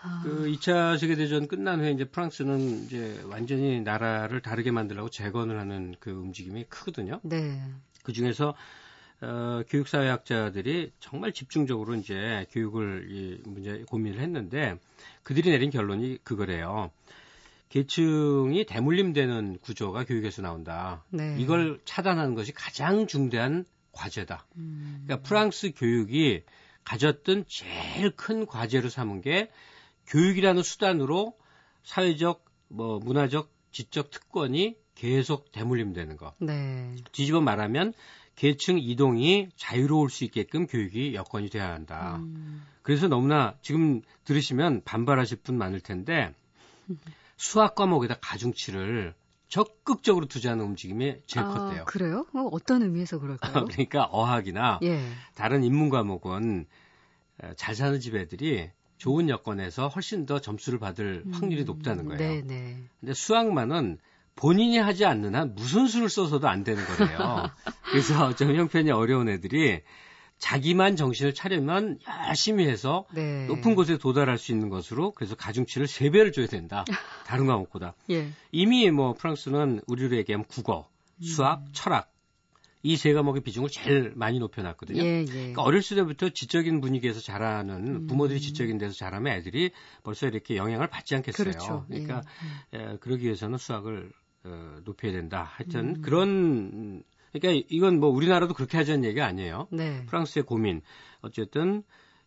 아. 0.00 0.20
그 0.22 0.46
2차 0.46 0.96
세계대전 0.96 1.48
끝난 1.48 1.80
후에 1.80 1.90
이제 1.90 2.04
프랑스는 2.04 2.84
이제 2.84 3.20
완전히 3.28 3.80
나라를 3.80 4.40
다르게 4.40 4.70
만들려고 4.70 5.10
재건을 5.10 5.58
하는 5.58 5.96
그 5.98 6.10
움직임이 6.10 6.64
크거든요. 6.68 7.20
네. 7.24 7.60
그 8.04 8.12
중에서 8.12 8.54
어, 9.20 9.62
교육사회학자들이 9.68 10.92
정말 11.00 11.32
집중적으로 11.32 11.94
이제 11.96 12.46
교육을 12.52 13.08
이 13.10 13.40
문제 13.44 13.84
고민을 13.84 14.20
했는데 14.20 14.78
그들이 15.22 15.50
내린 15.50 15.70
결론이 15.70 16.18
그거래요. 16.22 16.90
계층이 17.68 18.64
대물림되는 18.66 19.58
구조가 19.60 20.04
교육에서 20.04 20.40
나온다. 20.42 21.04
네. 21.10 21.36
이걸 21.38 21.80
차단하는 21.84 22.34
것이 22.34 22.52
가장 22.52 23.06
중대한 23.06 23.64
과제다. 23.92 24.46
음. 24.56 25.02
그러니까 25.04 25.28
프랑스 25.28 25.72
교육이 25.76 26.44
가졌던 26.84 27.44
제일 27.48 28.10
큰 28.16 28.46
과제로 28.46 28.88
삼은 28.88 29.20
게 29.20 29.50
교육이라는 30.06 30.62
수단으로 30.62 31.36
사회적, 31.82 32.44
뭐 32.68 32.98
문화적, 32.98 33.52
지적 33.72 34.10
특권이 34.10 34.76
계속 34.94 35.52
대물림되는 35.52 36.16
거. 36.16 36.34
네. 36.38 36.96
뒤집어 37.12 37.40
말하면 37.40 37.92
계층 38.38 38.78
이동이 38.78 39.48
자유로울 39.56 40.10
수 40.10 40.22
있게끔 40.22 40.68
교육이 40.68 41.12
여건이 41.12 41.50
돼야 41.50 41.72
한다. 41.72 42.18
음. 42.20 42.64
그래서 42.82 43.08
너무나 43.08 43.56
지금 43.62 44.00
들으시면 44.24 44.82
반발하실 44.84 45.38
분 45.38 45.58
많을 45.58 45.80
텐데 45.80 46.32
수학 47.36 47.74
과목에다 47.74 48.18
가중치를 48.20 49.14
적극적으로 49.48 50.26
투자하는 50.26 50.64
움직임이 50.64 51.16
제일 51.26 51.46
아, 51.46 51.48
컸대요. 51.48 51.84
그래요? 51.86 52.26
어, 52.32 52.48
어떤 52.52 52.82
의미에서 52.82 53.18
그럴까요? 53.18 53.64
그러니까 53.66 54.04
어학이나 54.04 54.78
예. 54.84 55.02
다른 55.34 55.64
인문 55.64 55.88
과목은 55.90 56.66
잘 57.56 57.74
사는 57.74 57.98
집 57.98 58.14
애들이 58.14 58.70
좋은 58.98 59.28
여건에서 59.28 59.88
훨씬 59.88 60.26
더 60.26 60.40
점수를 60.40 60.78
받을 60.78 61.24
음, 61.26 61.32
확률이 61.32 61.64
높다는 61.64 62.04
거예요. 62.04 62.18
네, 62.18 62.42
네. 62.42 62.84
근데 63.00 63.14
수학만은 63.14 63.98
본인이 64.38 64.78
하지 64.78 65.04
않는 65.04 65.34
한 65.34 65.54
무슨 65.56 65.88
수를 65.88 66.08
써서도 66.08 66.48
안 66.48 66.62
되는 66.62 66.84
거예요. 66.84 67.50
그래서 67.90 68.34
좀 68.36 68.54
형편이 68.54 68.90
어려운 68.92 69.28
애들이 69.28 69.80
자기만 70.38 70.94
정신을 70.94 71.34
차리면 71.34 71.98
열심히 72.28 72.68
해서 72.68 73.04
네. 73.12 73.46
높은 73.46 73.74
곳에 73.74 73.98
도달할 73.98 74.38
수 74.38 74.52
있는 74.52 74.68
것으로 74.68 75.10
그래서 75.10 75.34
가중치를 75.34 75.88
3배를 75.88 76.32
줘야 76.32 76.46
된다. 76.46 76.84
다른 77.26 77.46
과목보다. 77.46 77.94
예. 78.10 78.28
이미 78.52 78.88
뭐 78.92 79.14
프랑스는 79.14 79.80
우리로 79.88 80.16
얘기하면 80.16 80.46
국어, 80.46 80.88
수학, 81.20 81.62
음. 81.62 81.66
철학 81.72 82.12
이 82.84 82.96
세 82.96 83.12
과목의 83.12 83.42
비중을 83.42 83.68
제일 83.70 84.12
많이 84.14 84.38
높여놨거든요. 84.38 85.02
예, 85.02 85.20
예. 85.22 85.24
그러니까 85.24 85.62
어렸을 85.62 85.96
때부터 85.96 86.28
지적인 86.28 86.80
분위기에서 86.80 87.20
자라는 87.20 87.86
음. 87.88 88.06
부모들이 88.06 88.40
지적인 88.40 88.78
데서 88.78 88.94
자라면 88.94 89.32
애들이 89.36 89.72
벌써 90.04 90.28
이렇게 90.28 90.56
영향을 90.56 90.86
받지 90.86 91.16
않겠어요. 91.16 91.44
그렇죠. 91.50 91.84
그러니까 91.88 92.22
예. 92.74 92.78
에, 92.78 92.96
그러기 93.00 93.24
위해서는 93.24 93.58
수학을 93.58 94.12
어, 94.48 94.80
높여야 94.84 95.12
된다. 95.12 95.50
하여튼 95.54 95.96
음. 95.96 96.02
그런 96.02 97.02
그러니까 97.32 97.66
이건 97.68 98.00
뭐 98.00 98.08
우리나라도 98.08 98.54
그렇게 98.54 98.76
하자는 98.76 99.04
얘기가 99.04 99.26
아니에요. 99.26 99.68
네. 99.70 100.04
프랑스의 100.06 100.44
고민. 100.44 100.80
어쨌든 101.20 101.82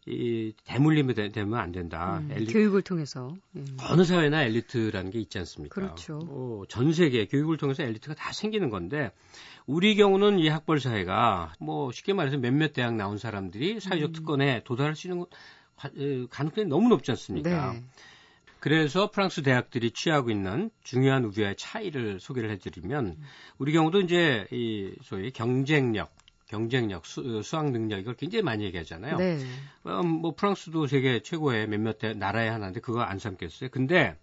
이 0.07 0.53
대물림이 0.63 1.13
되, 1.13 1.29
되면 1.29 1.59
안 1.59 1.71
된다. 1.71 2.19
음, 2.19 2.31
엘리... 2.31 2.47
교육을 2.47 2.81
통해서 2.81 3.35
음. 3.55 3.77
어느 3.89 4.03
사회나 4.03 4.43
엘리트라는 4.43 5.11
게 5.11 5.19
있지 5.19 5.37
않습니까? 5.39 5.75
그렇죠. 5.75 6.19
어, 6.23 6.63
전 6.67 6.91
세계 6.91 7.27
교육을 7.27 7.57
통해서 7.57 7.83
엘리트가 7.83 8.15
다 8.15 8.33
생기는 8.33 8.69
건데 8.69 9.11
우리 9.67 9.95
경우는 9.95 10.39
이 10.39 10.47
학벌 10.47 10.79
사회가 10.79 11.53
뭐 11.59 11.91
쉽게 11.91 12.13
말해서 12.13 12.37
몇몇 12.37 12.73
대학 12.73 12.95
나온 12.95 13.17
사람들이 13.17 13.79
사회적 13.79 14.09
음. 14.09 14.13
특권에 14.13 14.63
도달할 14.63 14.95
수 14.95 15.07
있는 15.07 15.25
가능성이 16.29 16.67
너무 16.67 16.89
높지 16.89 17.11
않습니까? 17.11 17.73
네. 17.73 17.83
그래서 18.61 19.09
프랑스 19.09 19.41
대학들이 19.41 19.89
취하고 19.89 20.29
있는 20.29 20.69
중요한 20.83 21.25
우려의 21.25 21.55
차이를 21.57 22.19
소개를 22.19 22.51
해드리면 22.51 23.17
우리 23.57 23.73
경우도 23.73 24.01
이제 24.01 24.47
이 24.51 24.93
소위 25.01 25.31
경쟁력, 25.31 26.13
경쟁력, 26.45 27.07
수, 27.07 27.41
수학 27.41 27.71
능력 27.71 27.97
이걸 27.97 28.13
굉장히 28.13 28.43
많이 28.43 28.63
얘기하잖아요. 28.65 29.17
네. 29.17 29.39
음, 29.87 30.07
뭐 30.07 30.35
프랑스도 30.35 30.85
세계 30.85 31.21
최고의 31.23 31.67
몇몇 31.69 31.97
대, 31.97 32.13
나라의 32.13 32.51
하나인데 32.51 32.81
그거 32.81 33.01
안 33.01 33.17
삼겠어요. 33.17 33.71
근데 33.71 34.15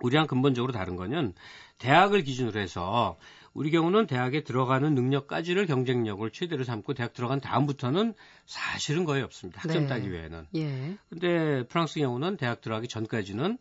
우리랑 0.00 0.26
근본적으로 0.26 0.72
다른 0.72 0.96
거는 0.96 1.34
대학을 1.78 2.24
기준으로 2.24 2.58
해서 2.60 3.16
우리 3.52 3.70
경우는 3.70 4.06
대학에 4.06 4.42
들어가는 4.42 4.94
능력까지를 4.94 5.66
경쟁력을 5.66 6.28
최대로 6.30 6.64
삼고 6.64 6.94
대학 6.94 7.12
들어간 7.14 7.40
다음부터는 7.40 8.14
사실은 8.46 9.04
거의 9.04 9.22
없습니다. 9.22 9.60
학점 9.60 9.82
네. 9.82 9.88
따기 9.88 10.10
외에는. 10.10 10.46
예. 10.56 10.96
근데 11.08 11.64
프랑스 11.68 12.00
경우는 12.00 12.36
대학 12.36 12.60
들어가기 12.60 12.88
전까지는 12.88 13.58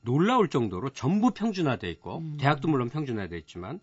놀라울 0.00 0.48
정도로 0.48 0.90
전부 0.90 1.32
평준화돼 1.32 1.90
있고 1.90 2.18
음. 2.18 2.36
대학도 2.38 2.68
물론 2.68 2.88
평준화돼 2.88 3.36
있지만 3.38 3.80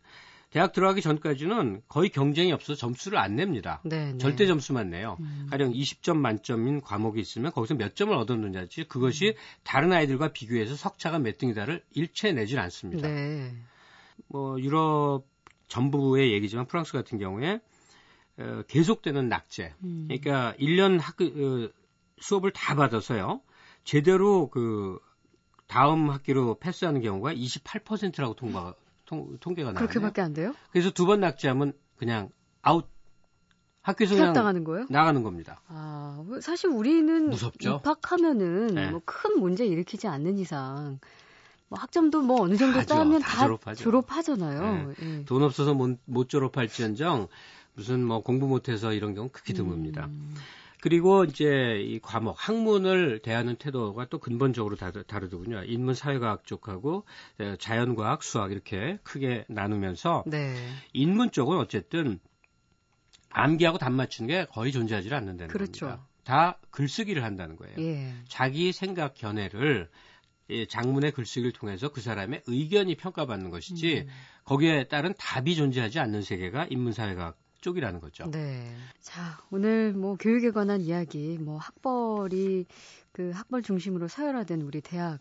대학 0.51 0.73
들어가기 0.73 1.01
전까지는 1.01 1.81
거의 1.87 2.09
경쟁이 2.09 2.51
없어서 2.51 2.77
점수를 2.77 3.17
안 3.17 3.37
냅니다. 3.37 3.81
네, 3.85 4.11
네. 4.11 4.17
절대 4.17 4.45
점수만 4.45 4.89
내요. 4.89 5.15
음. 5.21 5.47
가령 5.49 5.71
20점 5.71 6.17
만점인 6.17 6.81
과목이 6.81 7.21
있으면 7.21 7.53
거기서 7.53 7.75
몇 7.75 7.95
점을 7.95 8.13
얻었느냐지 8.13 8.83
그것이 8.83 9.29
음. 9.29 9.33
다른 9.63 9.93
아이들과 9.93 10.33
비교해서 10.33 10.75
석차가 10.75 11.19
몇 11.19 11.37
등이다를 11.37 11.81
일체 11.91 12.33
내질 12.33 12.59
않습니다. 12.59 13.07
네. 13.07 13.55
뭐 14.27 14.59
유럽 14.59 15.23
전부의 15.69 16.33
얘기지만 16.33 16.67
프랑스 16.67 16.91
같은 16.91 17.17
경우에 17.17 17.61
어, 18.37 18.63
계속되는 18.67 19.29
낙제. 19.29 19.73
음. 19.85 20.09
그러니까 20.09 20.53
1년 20.59 20.99
학 20.99 21.15
어, 21.21 21.69
수업을 22.19 22.51
다 22.51 22.75
받아서요. 22.75 23.41
제대로 23.85 24.49
그 24.49 24.99
다음 25.67 26.09
학기로 26.09 26.59
패스하는 26.59 27.01
경우가 27.01 27.33
28%라고 27.33 28.35
통과 28.35 28.75
통, 29.11 29.37
통계가 29.39 29.73
나와요. 29.73 29.87
그렇게밖에 29.87 30.21
안 30.21 30.33
돼요? 30.33 30.55
그래서 30.71 30.89
두 30.91 31.05
번 31.05 31.19
낙제하면 31.19 31.73
그냥 31.97 32.29
아웃 32.61 32.87
학교에서 33.81 34.15
그냥 34.15 34.33
당하는 34.33 34.63
거예요? 34.63 34.85
나가는 34.89 35.21
겁니다. 35.21 35.59
아, 35.67 36.23
사실 36.41 36.69
우리는 36.69 37.29
무섭죠? 37.29 37.79
입학하면은 37.81 38.67
네. 38.67 38.89
뭐큰 38.91 39.39
문제 39.39 39.65
일으키지 39.65 40.07
않는 40.07 40.37
이상 40.37 40.99
뭐 41.67 41.79
학점도 41.79 42.21
뭐 42.21 42.41
어느 42.41 42.55
정도 42.55 42.79
하죠. 42.79 42.87
따면 42.95 43.21
다, 43.21 43.47
다 43.57 43.73
졸업하잖아요. 43.73 44.87
네. 44.87 44.93
예. 45.19 45.25
돈 45.25 45.43
없어서 45.43 45.73
못, 45.73 45.99
못 46.05 46.29
졸업할지언정 46.29 47.27
무슨 47.73 48.03
뭐 48.05 48.21
공부 48.21 48.47
못해서 48.47 48.93
이런 48.93 49.13
경우 49.15 49.29
극히 49.31 49.53
드뭅니다. 49.53 50.05
음. 50.05 50.35
그리고 50.81 51.23
이제 51.25 51.79
이 51.79 51.99
과목 51.99 52.35
학문을 52.37 53.19
대하는 53.19 53.55
태도가 53.55 54.05
또 54.05 54.17
근본적으로 54.17 54.75
다르, 54.75 55.03
다르더군요. 55.03 55.63
인문 55.63 55.93
사회과학 55.93 56.45
쪽하고 56.45 57.05
자연과학, 57.59 58.23
수학 58.23 58.51
이렇게 58.51 58.97
크게 59.03 59.45
나누면서 59.47 60.23
네. 60.25 60.55
인문 60.93 61.31
쪽은 61.31 61.57
어쨌든 61.57 62.19
암기하고 63.29 63.77
답 63.77 63.91
맞추는 63.91 64.27
게 64.27 64.45
거의 64.45 64.71
존재하지 64.71 65.13
않는다는 65.13 65.53
그렇죠. 65.53 65.85
겁니다. 65.85 66.07
다 66.23 66.59
글쓰기를 66.71 67.23
한다는 67.23 67.55
거예요. 67.55 67.75
예. 67.79 68.13
자기 68.27 68.71
생각 68.71 69.13
견해를 69.13 69.89
장문의 70.67 71.11
글쓰기를 71.11 71.51
통해서 71.51 71.89
그 71.89 72.01
사람의 72.01 72.41
의견이 72.47 72.95
평가받는 72.95 73.51
것이지 73.51 74.05
음. 74.07 74.13
거기에 74.45 74.85
따른 74.85 75.13
답이 75.17 75.55
존재하지 75.55 75.99
않는 75.99 76.23
세계가 76.23 76.67
인문사회학 76.69 77.37
쪽이라는 77.61 77.99
거죠. 78.01 78.29
네. 78.31 78.75
자, 79.01 79.39
오늘 79.51 79.93
뭐 79.93 80.15
교육에 80.19 80.51
관한 80.51 80.81
이야기, 80.81 81.37
뭐 81.39 81.57
학벌이 81.57 82.65
그 83.11 83.31
학벌 83.31 83.61
중심으로 83.63 84.07
서열화된 84.07 84.61
우리 84.61 84.81
대학 84.81 85.19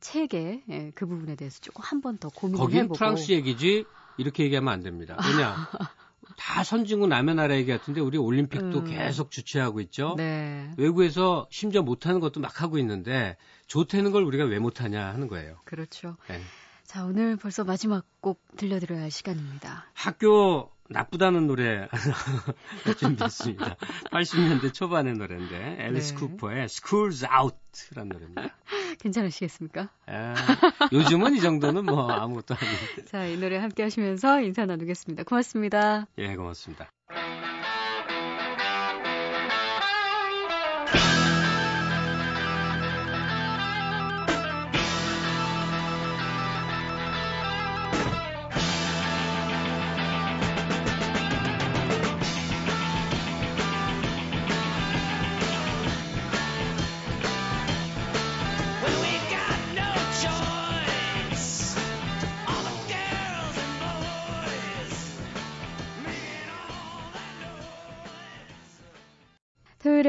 체계 0.00 0.62
예, 0.68 0.90
그 0.94 1.06
부분에 1.06 1.34
대해서 1.36 1.60
조금 1.60 1.82
한 1.84 2.00
번 2.00 2.18
더 2.18 2.28
고민해 2.28 2.58
보고. 2.58 2.66
거긴 2.68 2.88
프랑스 2.92 3.32
얘기지 3.32 3.84
이렇게 4.18 4.44
얘기하면 4.44 4.72
안 4.72 4.82
됩니다. 4.82 5.16
왜냐? 5.26 5.56
다 6.36 6.64
선진국 6.64 7.08
남의 7.08 7.34
나라 7.34 7.56
얘기 7.56 7.70
같은데 7.70 8.00
우리 8.00 8.18
올림픽도 8.18 8.80
음. 8.80 8.84
계속 8.84 9.30
주최하고 9.30 9.80
있죠. 9.82 10.14
네. 10.16 10.70
외국에서 10.76 11.46
심지어 11.50 11.82
못하는 11.82 12.20
것도 12.20 12.40
막 12.40 12.60
하고 12.62 12.78
있는데 12.78 13.36
좋다는 13.68 14.12
걸 14.12 14.22
우리가 14.24 14.44
왜 14.44 14.58
못하냐 14.58 15.06
하는 15.06 15.28
거예요. 15.28 15.58
그렇죠. 15.64 16.16
네. 16.28 16.40
자 16.84 17.04
오늘 17.04 17.36
벌써 17.36 17.64
마지막 17.64 18.04
곡 18.20 18.40
들려드려야 18.56 19.00
할 19.02 19.10
시간입니다. 19.10 19.86
학교 19.94 20.70
나쁘다는 20.90 21.46
노래 21.46 21.88
준비했습니다. 22.98 23.76
80년대 24.10 24.72
초반의 24.72 25.14
노래인데 25.14 25.76
앨리스 25.80 26.14
네. 26.14 26.18
쿠퍼의 26.18 26.66
School's 26.66 27.28
Out라는 27.28 28.08
노래입니다. 28.08 28.56
괜찮으시겠습니까? 28.98 29.90
아, 30.06 30.34
요즘은 30.92 31.34
이 31.36 31.40
정도는 31.40 31.84
뭐 31.84 32.10
아무것도 32.10 32.54
아닌데. 32.54 33.04
자, 33.06 33.26
이 33.26 33.38
노래 33.38 33.58
함께 33.58 33.82
하시면서 33.82 34.40
인사 34.40 34.64
나누겠습니다. 34.66 35.24
고맙습니다. 35.24 36.06
예, 36.18 36.34
고맙습니다. 36.36 36.90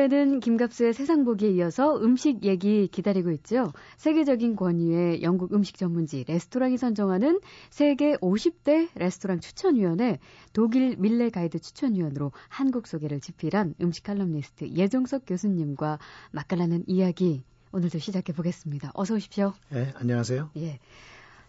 이번에는 0.07 0.39
김갑수의 0.39 0.93
세상 0.93 1.25
보기에 1.25 1.51
이어서 1.51 1.97
음식 2.01 2.43
얘기 2.43 2.87
기다리고 2.87 3.31
있죠. 3.31 3.71
세계적인 3.97 4.55
권위의 4.55 5.21
영국 5.21 5.53
음식 5.53 5.77
전문지 5.77 6.23
레스토랑이 6.27 6.77
선정하는 6.77 7.39
세계 7.69 8.15
50대 8.17 8.89
레스토랑 8.95 9.39
추천위원회 9.39 10.19
독일 10.53 10.95
밀레 10.97 11.29
가이드 11.29 11.59
추천위원으로 11.59 12.31
한국 12.47 12.87
소개를 12.87 13.19
집필한 13.19 13.75
음식 13.81 14.03
칼럼니스트 14.03 14.69
예종석 14.69 15.23
교수님과 15.27 15.99
맛깔나는 16.31 16.83
이야기 16.87 17.43
오늘도 17.71 17.99
시작해 17.99 18.33
보겠습니다. 18.33 18.91
어서 18.93 19.15
오십시오. 19.15 19.53
네, 19.69 19.91
안녕하세요. 19.95 20.51
예. 20.57 20.79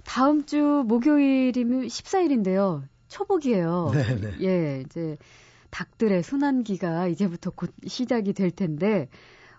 다음 0.04 0.44
주 0.44 0.84
목요일이면 0.86 1.86
14일인데요. 1.86 2.82
초복이에요. 3.08 3.90
네, 3.94 4.16
네. 4.16 4.34
예, 4.42 4.82
이제 4.84 5.16
닭들의 5.70 6.22
순환기가 6.22 7.09
이제부터 7.09 7.50
곧 7.50 7.70
시작이 7.87 8.33
될 8.33 8.50
텐데 8.50 9.09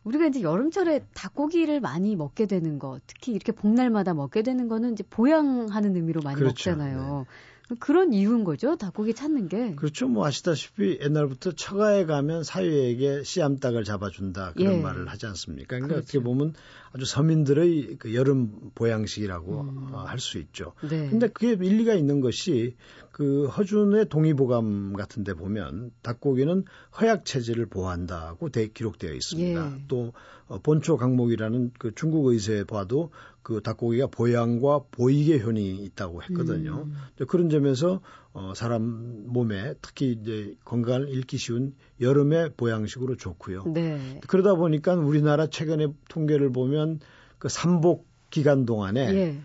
우리가 0.04 0.28
이제 0.28 0.42
여름철에 0.42 1.06
닭고기를 1.14 1.82
많이 1.82 2.16
먹게 2.16 2.46
되는 2.46 2.80
거, 2.80 3.00
특히 3.06 3.34
이렇게 3.34 3.52
복날마다 3.52 4.14
먹게 4.14 4.44
되는 4.44 4.68
거는 4.68 4.94
이제 4.94 5.04
보양하는 5.10 5.96
의미로 5.96 6.22
많이 6.22 6.40
그렇죠. 6.40 6.72
먹잖아요. 6.72 7.26
네. 7.70 7.76
그런 7.80 8.14
이유인 8.14 8.44
거죠. 8.44 8.78
닭고기 8.78 9.14
찾는 9.14 9.48
게. 9.48 9.76
그렇죠. 9.76 10.08
뭐 10.08 10.26
아시다시피 10.26 10.98
옛날부터 11.02 11.52
처가에 11.52 12.06
가면 12.06 12.44
사위에게 12.44 13.24
씨암탉을 13.24 13.84
잡아준다 13.84 14.54
그런 14.54 14.78
예. 14.78 14.82
말을 14.82 15.08
하지 15.08 15.28
않습니까? 15.28 15.68
그러니까 15.76 15.96
그렇죠. 15.96 16.04
어떻게 16.04 16.20
보면 16.20 16.56
아주 16.94 17.06
서민들의 17.06 17.98
그 18.00 18.16
여름 18.16 18.72
보양식이라고 18.74 19.62
음. 19.62 19.94
어, 19.94 20.00
할수 20.00 20.40
있죠. 20.40 20.74
네. 20.90 21.10
근데 21.10 21.28
그게 21.28 21.52
일리가 21.64 21.94
있는 21.94 22.22
것이 22.22 22.76
그 23.20 23.48
허준의 23.48 24.08
동의보감 24.08 24.94
같은 24.94 25.26
데 25.26 25.34
보면 25.34 25.92
닭고기는 26.04 26.64
허약 27.02 27.26
체질을 27.26 27.66
보호한다고 27.66 28.48
대, 28.48 28.70
기록되어 28.70 29.12
있습니다. 29.12 29.74
예. 29.76 29.84
또 29.90 30.14
어, 30.48 30.60
본초 30.60 30.96
강목이라는 30.96 31.72
그 31.78 31.94
중국 31.94 32.28
의서에 32.28 32.64
봐도 32.64 33.12
그 33.42 33.60
닭고기가 33.62 34.08
보양과 34.08 34.84
보이게 34.92 35.38
효능이 35.38 35.84
있다고 35.84 36.24
했거든요. 36.24 36.86
음. 36.88 37.26
그런 37.28 37.50
점에서 37.50 38.00
어, 38.32 38.54
사람 38.56 39.26
몸에 39.28 39.74
특히 39.82 40.14
이제 40.14 40.56
건강을 40.64 41.10
잃기 41.10 41.36
쉬운 41.38 41.76
여름의 42.00 42.54
보양식으로 42.56 43.18
좋고요. 43.18 43.66
네. 43.74 44.22
그러다 44.30 44.56
보니까 44.56 44.96
우리나라 44.96 45.48
최근에 45.48 45.88
통계를 46.08 46.54
보면 46.54 47.02
그 47.38 47.50
삼복 47.50 48.08
기간 48.30 48.66
동안에 48.66 49.14
예. 49.14 49.40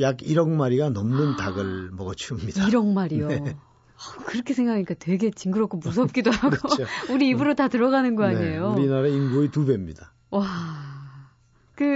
약 0.00 0.18
1억 0.18 0.48
마리가 0.50 0.90
넘는 0.90 1.36
닭을 1.36 1.90
먹어 1.92 2.14
치웁니다. 2.14 2.66
1억 2.66 2.92
마리요. 2.92 3.28
네. 3.28 3.56
아, 3.98 4.24
그렇게 4.26 4.54
생각하니까 4.54 4.94
되게 4.94 5.30
징그럽고 5.30 5.78
무섭기도 5.78 6.30
하고 6.32 6.50
그렇죠. 6.56 6.84
우리 7.10 7.28
입으로 7.28 7.54
다 7.54 7.68
들어가는 7.68 8.14
거 8.14 8.24
아니에요? 8.24 8.74
네, 8.74 8.80
우리나라 8.80 9.08
인구의 9.08 9.50
두 9.50 9.64
배입니다. 9.66 10.14
와. 10.30 10.87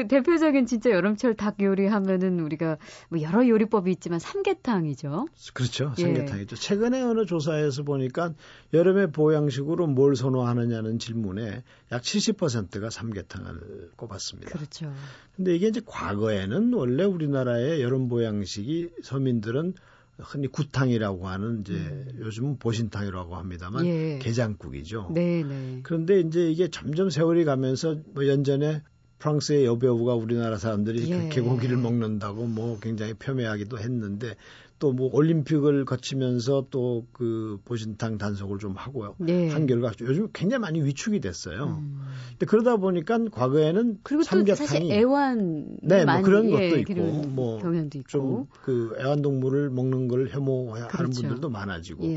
그 0.03 0.09
대표적인 0.09 0.67
진짜 0.67 0.91
여름철 0.91 1.35
닭 1.35 1.61
요리 1.61 1.87
하면은 1.87 2.41
우리가 2.41 2.79
뭐 3.09 3.21
여러 3.23 3.47
요리법이 3.47 3.91
있지만 3.93 4.19
삼계탕이죠. 4.19 5.27
그렇죠. 5.55 5.95
예. 5.99 6.03
삼계탕이죠. 6.03 6.57
최근에 6.57 7.03
어느 7.03 7.25
조사에서 7.25 7.83
보니까 7.85 8.35
여름에 8.73 9.07
보양식으로 9.13 9.87
뭘 9.87 10.17
선호하느냐는 10.17 10.99
질문에 10.99 11.63
약 11.93 12.03
70%가 12.03 12.91
삼계탕을 12.91 13.91
꼽았습니다. 13.97 14.51
그렇죠. 14.51 14.93
근데 15.37 15.55
이게 15.55 15.69
이제 15.69 15.81
과거에는 15.85 16.73
원래 16.75 17.05
우리나라의 17.05 17.83
여름 17.83 18.09
보양식이 18.09 18.91
서민들은 19.03 19.75
흔히 20.19 20.47
구탕이라고 20.47 21.27
하는 21.27 21.61
이제 21.61 22.07
요즘은 22.19 22.59
보신탕이라고 22.59 23.37
합니다만 23.37 23.85
음. 23.85 23.87
예. 23.87 24.19
게장국이죠. 24.21 25.11
네, 25.15 25.43
네. 25.43 25.81
그런데 25.83 26.21
이제 26.21 26.51
이게 26.51 26.69
점점 26.69 27.11
세월이 27.11 27.45
가면서 27.45 27.97
뭐 28.13 28.27
연전에 28.29 28.83
프랑스의 29.23 29.65
여배우가 29.67 30.15
우리나라 30.15 30.59
사람들이 30.59 31.09
예. 31.09 31.17
그 31.17 31.29
개고기를 31.29 31.77
먹는다고 31.77 32.47
뭐 32.47 32.79
굉장히 32.81 33.15
폄훼하기도 33.15 33.79
했는데 33.79 34.35
또 34.81 34.93
뭐 34.93 35.11
올림픽을 35.15 35.85
거치면서 35.85 36.67
또 36.71 37.07
그 37.13 37.61
보신탕 37.65 38.19
단속을 38.19 38.59
좀 38.59 38.75
하고요. 38.75 39.15
네. 39.19 39.49
한 39.49 39.67
결과 39.67 39.93
요즘 40.01 40.29
굉장히 40.33 40.61
많이 40.61 40.83
위축이 40.83 41.21
됐어요. 41.21 41.79
음. 41.81 42.03
근데 42.31 42.47
그러다 42.47 42.79
보니까 42.79 43.19
과거에는 43.31 43.99
그리고 44.03 44.23
또 44.23 44.25
삼계탕이 44.25 44.67
사실 44.67 44.91
애완 44.91 45.79
네, 45.83 45.99
뭐 45.99 46.05
많이, 46.07 46.25
그런 46.25 46.51
예, 46.51 46.71
것도 46.71 46.79
있고, 46.81 46.95
뭐. 47.29 47.61
좀 48.09 48.49
그 48.65 48.97
애완동물을 48.99 49.71
먹는 49.71 50.09
걸 50.09 50.29
혐오하는 50.31 50.89
그렇죠. 50.89 51.21
분들도 51.23 51.49
많아지고. 51.49 52.05
예. 52.07 52.17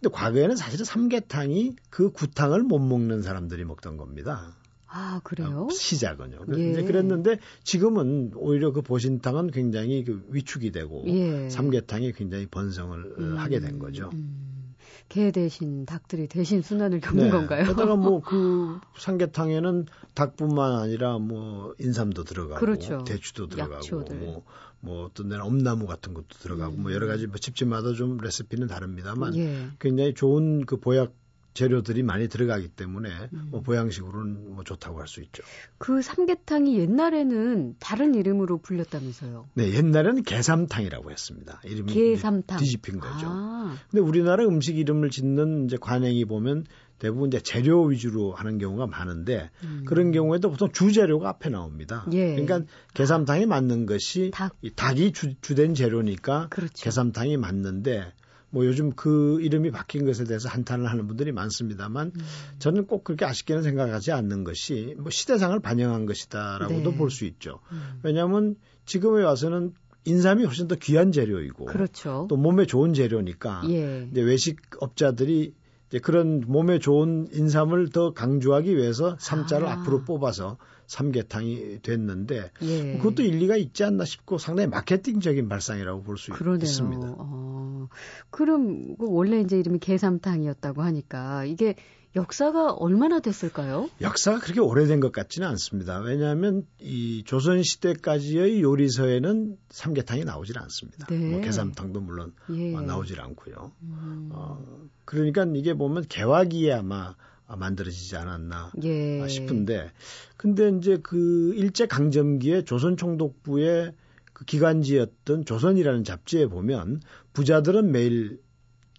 근데 0.00 0.12
과거에는 0.12 0.56
사실은 0.56 0.84
삼계탕이 0.84 1.76
그 1.88 2.10
구탕을 2.10 2.62
못 2.62 2.78
먹는 2.78 3.22
사람들이 3.22 3.64
먹던 3.64 3.96
겁니다. 3.96 4.54
아, 4.94 5.20
그래요? 5.24 5.68
시작은요. 5.70 6.44
예. 6.56 6.70
이제 6.70 6.84
그랬는데 6.84 7.38
지금은 7.64 8.32
오히려 8.36 8.72
그 8.72 8.82
보신탕은 8.82 9.50
굉장히 9.50 10.04
그 10.04 10.22
위축이 10.28 10.70
되고 10.70 11.04
예. 11.06 11.48
삼계탕이 11.48 12.12
굉장히 12.12 12.46
번성을 12.46 13.14
음, 13.18 13.38
하게 13.38 13.60
된 13.60 13.78
거죠. 13.78 14.10
음. 14.12 14.74
개 15.08 15.30
대신 15.30 15.84
닭들이 15.86 16.28
대신 16.28 16.62
순환을 16.62 17.00
겪는 17.00 17.24
네. 17.24 17.30
건가요? 17.30 17.64
게다가 17.64 17.96
뭐 17.96 18.20
그 18.24 18.80
삼계탕에는 18.98 19.86
닭뿐만 20.14 20.72
아니라 20.74 21.18
뭐 21.18 21.74
인삼도 21.78 22.24
들어가고 22.24 22.60
그렇죠. 22.60 23.04
대추도 23.04 23.48
들어가고 23.48 23.76
약초들. 23.76 24.16
뭐, 24.16 24.44
뭐 24.80 25.04
어떤 25.06 25.28
데는 25.28 25.42
엄나무 25.42 25.86
같은 25.86 26.12
것도 26.14 26.28
들어가고 26.40 26.76
뭐 26.76 26.92
여러 26.92 27.06
가지 27.06 27.26
뭐 27.26 27.36
집집마다 27.36 27.92
좀 27.94 28.18
레시피는 28.18 28.68
다릅니다만 28.68 29.34
음. 29.34 29.38
예. 29.38 29.68
굉장히 29.80 30.14
좋은 30.14 30.66
그 30.66 30.78
보약 30.78 31.14
재료들이 31.54 32.02
많이 32.02 32.28
들어가기 32.28 32.68
때문에 32.68 33.08
음. 33.32 33.48
뭐 33.50 33.60
보양식으로는 33.60 34.54
뭐 34.54 34.64
좋다고 34.64 35.00
할 35.00 35.06
수 35.06 35.20
있죠. 35.20 35.42
그 35.78 36.00
삼계탕이 36.00 36.78
옛날에는 36.78 37.76
다른 37.78 38.14
이름으로 38.14 38.58
불렸다면서요. 38.58 39.48
네, 39.54 39.72
옛날에는 39.74 40.22
게삼탕이라고 40.22 41.10
했습니다. 41.10 41.60
이름이 41.64 41.92
게삼탕. 41.92 42.58
뒤집힌 42.58 42.98
거죠. 42.98 43.26
아, 43.28 43.76
근데 43.90 44.00
우리나라 44.00 44.44
음식 44.44 44.78
이름을 44.78 45.10
짓는 45.10 45.66
이제 45.66 45.76
관행이 45.78 46.24
보면 46.24 46.64
대부분 46.98 47.28
이제 47.28 47.40
재료 47.40 47.82
위주로 47.84 48.32
하는 48.32 48.58
경우가 48.58 48.86
많은데 48.86 49.50
음. 49.64 49.82
그런 49.86 50.12
경우에도 50.12 50.50
보통 50.50 50.70
주재료가 50.70 51.28
앞에 51.28 51.50
나옵니다. 51.50 52.06
예. 52.12 52.36
그러니까 52.36 52.60
게삼탕이 52.94 53.46
맞는 53.46 53.86
것이 53.86 54.30
닭. 54.32 54.54
이 54.62 54.70
닭이 54.70 55.12
주, 55.12 55.34
주된 55.40 55.74
재료니까 55.74 56.46
그렇죠. 56.48 56.72
게삼탕이 56.84 57.36
맞는데 57.38 58.12
뭐 58.52 58.66
요즘 58.66 58.92
그 58.92 59.40
이름이 59.40 59.70
바뀐 59.70 60.04
것에 60.04 60.24
대해서 60.24 60.48
한탄을 60.48 60.86
하는 60.86 61.06
분들이 61.06 61.32
많습니다만 61.32 62.12
음. 62.14 62.20
저는 62.58 62.86
꼭 62.86 63.02
그렇게 63.02 63.24
아쉽게는 63.24 63.62
생각하지 63.62 64.12
않는 64.12 64.44
것이 64.44 64.94
뭐 64.98 65.10
시대상을 65.10 65.58
반영한 65.58 66.04
것이다라고도 66.04 66.90
네. 66.90 66.96
볼수 66.96 67.24
있죠. 67.24 67.60
음. 67.72 68.00
왜냐하면 68.02 68.56
지금에 68.84 69.22
와서는 69.24 69.72
인삼이 70.04 70.44
훨씬 70.44 70.68
더 70.68 70.74
귀한 70.74 71.12
재료이고 71.12 71.64
그렇죠. 71.64 72.26
또 72.28 72.36
몸에 72.36 72.66
좋은 72.66 72.92
재료니까 72.92 73.62
예. 73.70 74.08
이제 74.10 74.20
외식업자들이 74.20 75.54
이제 75.88 75.98
그런 75.98 76.42
몸에 76.46 76.78
좋은 76.78 77.28
인삼을 77.32 77.90
더 77.90 78.12
강조하기 78.12 78.76
위해서 78.76 79.16
삼자를 79.18 79.66
아. 79.66 79.72
앞으로 79.72 80.04
뽑아서 80.04 80.58
삼계탕이 80.92 81.80
됐는데 81.80 82.50
예. 82.60 82.98
그것도 82.98 83.22
일리가 83.22 83.56
있지 83.56 83.82
않나 83.82 84.04
싶고 84.04 84.36
상당히 84.36 84.68
마케팅적인 84.68 85.48
발상이라고 85.48 86.02
볼 86.02 86.18
수. 86.18 86.32
있습니다. 86.32 87.14
어, 87.18 87.88
그럼 88.28 88.96
그 88.98 89.06
원래 89.08 89.40
이제 89.40 89.58
이름이 89.58 89.78
게삼탕이었다고 89.78 90.82
하니까 90.82 91.46
이게 91.46 91.76
역사가 92.14 92.72
얼마나 92.72 93.20
됐을까요? 93.20 93.88
역사가 94.02 94.40
그렇게 94.40 94.60
오래된 94.60 95.00
것 95.00 95.12
같지는 95.12 95.48
않습니다. 95.48 95.98
왜냐하면 96.00 96.66
이 96.78 97.24
조선 97.24 97.62
시대까지의 97.62 98.60
요리서에는 98.60 99.56
삼계탕이 99.70 100.24
나오질 100.24 100.58
않습니다. 100.58 101.06
네. 101.06 101.30
뭐 101.30 101.40
게삼탕도 101.40 102.02
물론 102.02 102.34
예. 102.50 102.74
어, 102.74 102.82
나오질 102.82 103.18
않고요. 103.18 103.72
음. 103.80 104.28
어, 104.32 104.62
그러니까 105.06 105.46
이게 105.54 105.72
보면 105.72 106.04
개화기에 106.06 106.74
아마 106.74 107.14
만들어지지 107.46 108.16
않았나 108.16 108.72
예. 108.82 109.26
싶은데 109.28 109.90
근데 110.36 110.70
이제 110.70 110.98
그 111.02 111.52
일제 111.56 111.86
강점기에 111.86 112.64
조선 112.64 112.96
총독부의 112.96 113.94
그 114.32 114.44
기관지였던 114.44 115.44
조선이라는 115.44 116.04
잡지에 116.04 116.46
보면 116.46 117.00
부자들은 117.32 117.92
매일 117.92 118.40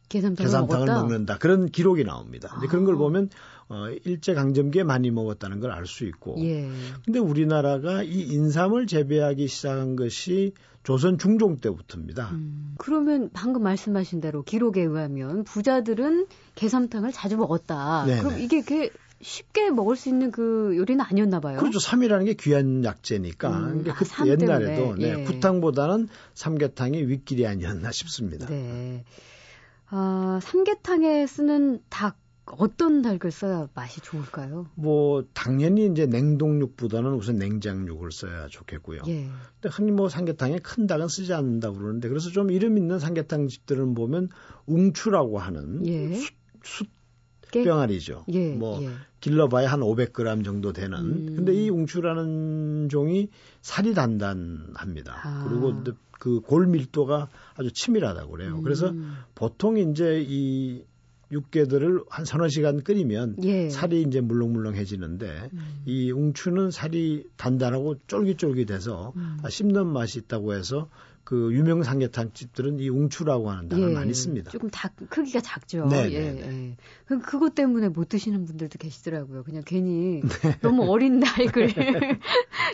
계산탕을 0.10 0.67
먹었다. 0.67 1.01
먹는다 1.01 1.38
그런 1.38 1.67
기록이 1.69 2.03
나옵니다. 2.03 2.53
이제 2.58 2.67
그런 2.67 2.86
걸 2.86 2.95
아. 2.95 2.97
보면 2.97 3.29
어 3.73 3.89
일제 4.05 4.36
강점기에 4.36 4.83
많이 4.83 5.09
먹었다는 5.09 5.59
걸 5.59 5.71
알 5.71 5.88
수 5.88 6.05
있고 6.05 6.36
예. 6.39 6.69
근데 7.05 7.17
우리나라가 7.17 8.03
이 8.03 8.21
인삼을 8.21 8.86
재배하기 8.86 9.47
시작한 9.47 9.95
것이 9.95 10.53
조선 10.83 11.17
중종 11.17 11.57
때부터입니다. 11.57 12.29
음, 12.33 12.75
그러면 12.77 13.29
방금 13.33 13.63
말씀하신 13.63 14.21
대로 14.21 14.43
기록에 14.43 14.81
의하면 14.83 15.43
부자들은 15.45 16.27
게삼탕을 16.55 17.12
자주 17.13 17.38
먹었다. 17.38 18.05
네네. 18.05 18.21
그럼 18.21 18.39
이게 18.39 18.62
그 18.62 18.89
쉽게 19.21 19.71
먹을 19.71 19.95
수 19.95 20.09
있는 20.09 20.29
그 20.31 20.73
요리는 20.75 20.99
아니었나 21.03 21.39
봐요. 21.39 21.57
그렇죠. 21.57 21.79
삼이라는 21.79 22.25
게 22.25 22.33
귀한 22.33 22.83
약재니까. 22.83 23.49
음, 23.49 23.83
그러니까 23.83 24.05
아, 24.21 24.27
옛날에도. 24.27 24.95
네, 24.97 25.19
예. 25.19 25.23
구탕보다는 25.23 26.09
삼계탕이 26.36 27.01
윗길이 27.07 27.47
아니었나 27.47 27.91
싶습니다. 27.91 28.45
네. 28.47 29.05
아, 29.89 30.39
삼계탕에 30.43 31.25
쓰는 31.27 31.79
닭 31.89 32.17
어떤 32.45 33.01
닭을 33.01 33.32
써야 33.32 33.67
맛이 33.73 34.01
좋을까요? 34.01 34.67
뭐 34.75 35.23
당연히 35.34 35.86
이제 35.88 36.06
냉동육보다는 36.06 37.13
우선 37.13 37.38
냉장육을 37.38 38.12
써야 38.12 38.47
좋겠고요. 38.47 39.03
예. 39.08 39.29
근데 39.62 39.69
흔히 39.75 39.91
뭐 39.91 40.10
삼계탕에 40.10 40.60
큰 40.60 40.86
닭은 40.88 41.08
쓰지 41.08 41.34
않는다고 41.34 41.77
그러는데 41.77 42.10
그래서 42.10 42.29
좀 42.29 42.51
이름 42.51 42.77
있는 42.77 42.99
삼계탕 42.99 43.47
집들은 43.47 43.93
보면 43.93 44.29
웅추라고 44.65 45.39
하는 45.39 45.86
예. 45.88 46.15
숯, 46.63 46.88
숯병아리죠. 47.53 48.25
예. 48.29 48.53
뭐 48.53 48.82
예. 48.84 48.89
길러봐야 49.21 49.71
한 49.71 49.79
500g 49.79 50.43
정도 50.43 50.73
되는. 50.73 50.97
음. 50.99 51.36
근데 51.38 51.53
이 51.53 51.69
웅추라는 51.69 52.89
종이 52.89 53.29
살이 53.62 53.93
단단합니다. 53.93 55.21
아. 55.23 55.45
그리고 55.47 55.84
그 56.19 56.39
골 56.41 56.67
밀도가 56.67 57.27
아주 57.56 57.71
치밀하다고 57.73 58.32
그래요. 58.32 58.56
음. 58.56 58.63
그래서 58.63 58.93
보통 59.36 59.77
이제 59.77 60.25
이 60.25 60.84
육개들을 61.31 62.03
한 62.09 62.25
서너 62.25 62.47
시간 62.47 62.83
끓이면 62.83 63.38
예. 63.43 63.69
살이 63.69 64.01
이제 64.03 64.21
물렁물렁해지는데 64.21 65.49
음. 65.53 65.81
이 65.86 66.12
웅추는 66.12 66.71
살이 66.71 67.25
단단하고 67.38 67.95
쫄깃쫄깃해서 68.07 69.13
음. 69.15 69.38
씹는 69.49 69.88
맛이 69.88 70.19
있다고 70.19 70.53
해서 70.53 70.89
그 71.23 71.53
유명 71.53 71.83
삼계탕 71.83 72.33
집들은 72.33 72.79
이 72.79 72.89
웅추라고 72.89 73.49
하는 73.49 73.69
단어를 73.69 73.91
예. 73.91 73.95
많이 73.95 74.13
씁니다. 74.13 74.51
조금 74.51 74.69
다 74.69 74.89
크기가 75.09 75.39
작죠. 75.39 75.86
네, 75.86 76.12
예, 76.12 76.19
네, 76.19 76.31
네. 76.33 76.69
예. 76.71 76.77
그 77.05 77.19
그것 77.19 77.55
때문에 77.55 77.88
못 77.88 78.09
드시는 78.09 78.45
분들도 78.45 78.77
계시더라고요. 78.77 79.43
그냥 79.43 79.63
괜히 79.65 80.21
네. 80.43 80.59
너무 80.62 80.83
어린 80.91 81.19
나이를 81.19 81.69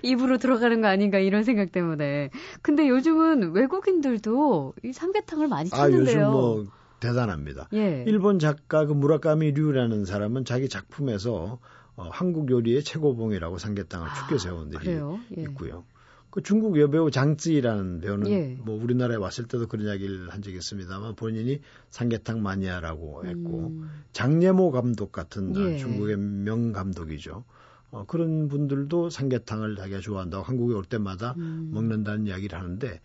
입으로 0.02 0.40
들어가는 0.40 0.82
거 0.82 0.88
아닌가 0.88 1.20
이런 1.20 1.44
생각 1.44 1.72
때문에. 1.72 2.32
근데 2.64 2.90
요즘은 2.90 3.52
외국인들도 3.52 4.74
이 4.84 4.94
삼계탕을 4.94 5.48
많이 5.48 5.70
찾는데요. 5.70 6.20
아, 6.20 6.22
요즘 6.22 6.32
뭐 6.32 6.66
대단합니다. 7.00 7.70
예. 7.74 8.04
일본 8.08 8.40
작가 8.40 8.86
그 8.86 8.94
무라카미 8.94 9.52
류라는 9.52 10.06
사람은 10.06 10.46
자기 10.46 10.70
작품에서 10.70 11.60
어, 11.96 12.10
한국 12.12 12.50
요리의 12.50 12.84
최고봉이라고 12.84 13.58
삼계탕을 13.58 14.08
아, 14.08 14.14
축켜 14.14 14.38
세운 14.38 14.72
일이 14.72 14.92
예. 15.38 15.42
있고요. 15.42 15.84
그 16.30 16.44
중국 16.44 16.80
여배우 16.80 17.10
장쯔이라는 17.10 18.02
배우는 18.02 18.32
예. 18.32 18.58
뭐 18.64 18.82
우리나라에 18.82 19.18
왔을 19.18 19.48
때도 19.48 19.68
그런 19.68 19.88
이야기를 19.88 20.30
한 20.30 20.42
적이 20.42 20.58
있습니다만 20.58 21.16
본인이 21.16 21.60
삼계탕 21.90 22.44
마니아라고 22.44 23.26
했고 23.26 23.68
음. 23.70 23.90
장예모 24.14 24.72
감독 24.72 25.12
같은 25.12 25.56
예. 25.56 25.78
중국의 25.78 26.18
명 26.18 26.72
감독이죠. 26.72 27.44
어, 27.92 28.06
그런 28.06 28.48
분들도 28.48 29.10
삼계탕을 29.10 29.76
자기가 29.76 30.00
좋아한다고 30.02 30.44
한국에 30.44 30.76
올 30.76 30.86
때마다 30.86 31.34
음. 31.38 31.72
먹는다는 31.74 32.28
이야기를 32.28 32.58
하는데 32.58 33.02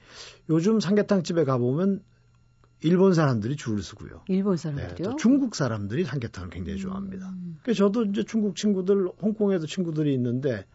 요즘 0.51 0.79
삼계탕 0.81 1.23
집에 1.23 1.45
가보면 1.45 2.03
일본 2.85 3.15
사람들이 3.15 3.57
줄을 3.57 3.83
서고요. 3.83 4.21
일본 4.29 4.57
사람들이요? 4.57 5.11
네, 5.11 5.17
중국 5.19 5.55
사람들이 5.57 6.05
삼계탕을 6.05 6.51
굉장히 6.51 6.79
좋아합니다. 6.79 7.29
음. 7.31 7.57
그래서 7.63 7.79
저도 7.79 8.05
이제 8.05 8.23
중국 8.25 8.57
친구들, 8.57 9.09
홍콩에도 9.23 9.67
친구들이 9.67 10.13
있는데 10.15 10.67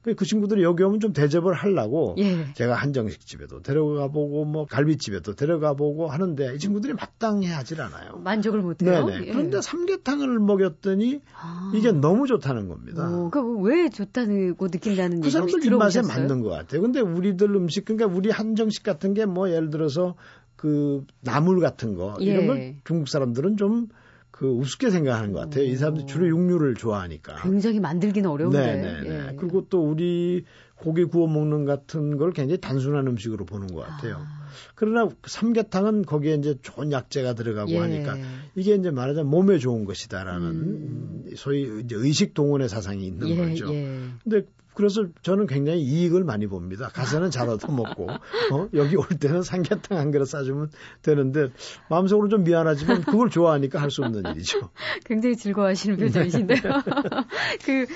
그, 0.00 0.14
그 0.14 0.24
친구들이 0.24 0.62
여기 0.62 0.82
오면 0.84 1.00
좀 1.00 1.12
대접을 1.12 1.52
하려고 1.52 2.14
예. 2.18 2.52
제가 2.54 2.74
한정식 2.74 3.26
집에도 3.26 3.60
데려가 3.60 4.08
보고 4.08 4.44
뭐 4.44 4.64
갈비집에도 4.64 5.34
데려가 5.34 5.74
보고 5.74 6.06
하는데 6.06 6.54
이 6.54 6.58
친구들이 6.58 6.94
마땅해 6.94 7.48
하질 7.48 7.82
않아요. 7.82 8.16
만족을 8.18 8.62
못 8.62 8.80
해요. 8.82 9.04
네네. 9.04 9.26
예. 9.26 9.32
그런데 9.32 9.60
삼계탕을 9.60 10.38
먹였더니 10.38 11.20
아. 11.38 11.72
이게 11.74 11.92
너무 11.92 12.26
좋다는 12.26 12.68
겁니다. 12.68 13.10
오, 13.10 13.28
그왜 13.28 13.90
좋다고 13.90 14.68
느낀다는 14.68 15.20
그 15.20 15.30
사람들 15.30 15.64
입맛에 15.66 16.00
맞는 16.02 16.40
것 16.42 16.48
같아요. 16.50 16.80
근데 16.80 17.00
우리들 17.00 17.54
음식 17.56 17.84
그러니까 17.84 18.06
우리 18.06 18.30
한정식 18.30 18.82
같은 18.84 19.12
게 19.14 19.26
뭐 19.26 19.50
예를 19.50 19.68
들어서 19.68 20.14
그 20.58 21.06
나물 21.22 21.60
같은 21.60 21.94
거 21.94 22.16
이런 22.20 22.46
걸 22.46 22.58
예. 22.58 22.76
중국 22.84 23.08
사람들은 23.08 23.56
좀 23.56 23.88
그 24.38 24.46
우습게 24.46 24.90
생각하는 24.90 25.32
것 25.32 25.40
같아요. 25.40 25.64
이 25.64 25.74
사람들이 25.74 26.06
주로 26.06 26.28
육류를 26.28 26.76
좋아하니까. 26.76 27.42
굉장히 27.42 27.80
만들기는 27.80 28.30
어려운데. 28.30 28.58
네네. 28.58 29.00
네. 29.00 29.28
예. 29.30 29.36
그리고 29.36 29.66
또 29.68 29.82
우리 29.82 30.44
고기 30.78 31.04
구워 31.04 31.26
먹는 31.26 31.64
같은 31.64 32.16
걸 32.16 32.32
굉장히 32.32 32.60
단순한 32.60 33.06
음식으로 33.06 33.44
보는 33.44 33.68
것 33.68 33.80
같아요. 33.86 34.16
아. 34.26 34.48
그러나 34.74 35.08
삼계탕은 35.24 36.04
거기에 36.04 36.34
이제 36.34 36.56
좋은 36.62 36.92
약재가 36.92 37.34
들어가고 37.34 37.70
예. 37.72 37.78
하니까 37.78 38.16
이게 38.54 38.74
이제 38.74 38.90
말하자면 38.90 39.30
몸에 39.30 39.58
좋은 39.58 39.84
것이다라는 39.84 40.48
음. 40.48 41.24
소위 41.36 41.80
이제 41.84 41.96
의식 41.96 42.34
동원의 42.34 42.68
사상이 42.68 43.04
있는 43.04 43.28
예. 43.28 43.36
거죠. 43.36 43.72
예. 43.74 44.04
근데 44.22 44.46
그래서 44.74 45.06
저는 45.22 45.48
굉장히 45.48 45.80
이익을 45.82 46.22
많이 46.22 46.46
봅니다. 46.46 46.88
가서는 46.88 47.32
잘 47.32 47.48
얻어먹고 47.48 48.10
어? 48.10 48.68
여기 48.74 48.94
올 48.94 49.08
때는 49.08 49.42
삼계탕 49.42 49.98
한 49.98 50.12
그릇 50.12 50.26
싸주면 50.26 50.70
되는데 51.02 51.48
마음속으로 51.90 52.28
좀 52.28 52.44
미안하지만 52.44 53.02
그걸 53.02 53.28
좋아하니까 53.28 53.82
할 53.82 53.90
수 53.90 54.04
없는 54.04 54.22
일이죠. 54.30 54.70
굉장히 55.04 55.34
즐거워하시는 55.36 55.96
표정이신데요. 55.96 56.60
그 57.66 57.86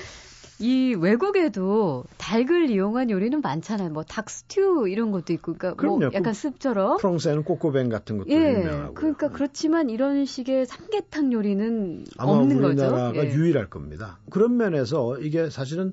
이 0.59 0.95
외국에도 0.97 2.03
닭을 2.17 2.69
이용한 2.69 3.09
요리는 3.09 3.41
많잖아요. 3.41 3.89
뭐 3.89 4.03
닭 4.03 4.29
스튜 4.29 4.87
이런 4.87 5.11
것도 5.11 5.33
있고, 5.33 5.53
그러니까 5.55 5.69
뭐 5.69 5.75
그럼요. 5.77 5.97
뭐 5.99 6.09
약간 6.13 6.33
습처럼. 6.33 6.97
프랑스에는 6.97 7.43
꼬꼬뱅 7.43 7.89
같은 7.89 8.17
것도 8.17 8.29
예, 8.29 8.61
유명하고. 8.61 8.93
그러니까 8.93 9.29
그렇지만 9.29 9.89
이런 9.89 10.25
식의 10.25 10.65
삼계탕 10.65 11.33
요리는 11.33 12.05
없는 12.17 12.61
거죠. 12.61 12.67
우리나라가 12.85 13.15
예. 13.25 13.33
유일할 13.33 13.69
겁니다. 13.69 14.19
그런 14.29 14.57
면에서 14.57 15.17
이게 15.19 15.49
사실은 15.49 15.91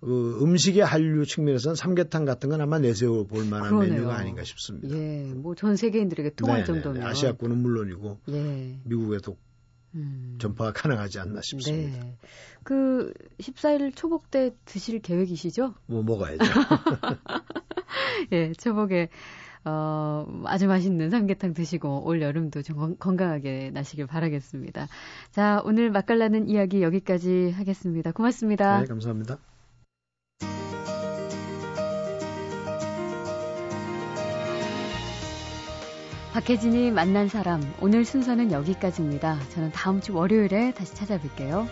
그 0.00 0.38
음식의 0.42 0.84
한류 0.84 1.24
측면에서는 1.24 1.76
삼계탕 1.76 2.24
같은 2.24 2.48
건 2.48 2.60
아마 2.60 2.78
내세워 2.80 3.24
볼 3.24 3.44
만한 3.46 3.70
그러네요. 3.70 3.92
메뉴가 3.94 4.14
아닌가 4.16 4.42
싶습니다. 4.44 4.94
예, 4.96 5.32
뭐 5.34 5.54
전 5.54 5.76
세계인들에게 5.76 6.30
통할 6.34 6.64
네네, 6.64 6.66
정도면 6.66 7.02
아시아권은 7.06 7.56
물론이고 7.56 8.18
예. 8.30 8.78
미국에도 8.84 9.36
음. 9.94 10.36
전파가 10.40 10.72
가능하지 10.72 11.20
않나 11.20 11.40
싶습니다. 11.42 12.04
네. 12.04 12.16
그 12.62 13.12
14일 13.38 13.94
초복 13.94 14.30
때 14.30 14.54
드실 14.64 15.00
계획이시죠? 15.00 15.74
뭐 15.86 16.02
먹어야죠. 16.02 16.38
예, 18.32 18.52
초복에 18.52 19.08
어, 19.64 20.26
아주 20.44 20.66
맛있는 20.66 21.10
삼계탕 21.10 21.54
드시고 21.54 22.04
올 22.04 22.20
여름도 22.20 22.62
좀 22.62 22.96
건강하게 22.96 23.70
나시길 23.72 24.06
바라겠습니다. 24.06 24.88
자, 25.30 25.62
오늘 25.64 25.90
맛깔나는 25.90 26.48
이야기 26.48 26.82
여기까지 26.82 27.50
하겠습니다. 27.50 28.12
고맙습니다. 28.12 28.80
네, 28.80 28.86
감사합니다. 28.86 29.38
박혜진이 36.32 36.92
만난 36.92 37.28
사람 37.28 37.60
오늘 37.82 38.06
순서는 38.06 38.52
여기까지입니다. 38.52 39.38
저는 39.50 39.70
다음 39.72 40.00
주 40.00 40.14
월요일에 40.14 40.72
다시 40.72 40.94
찾아뵐게요. 40.94 41.68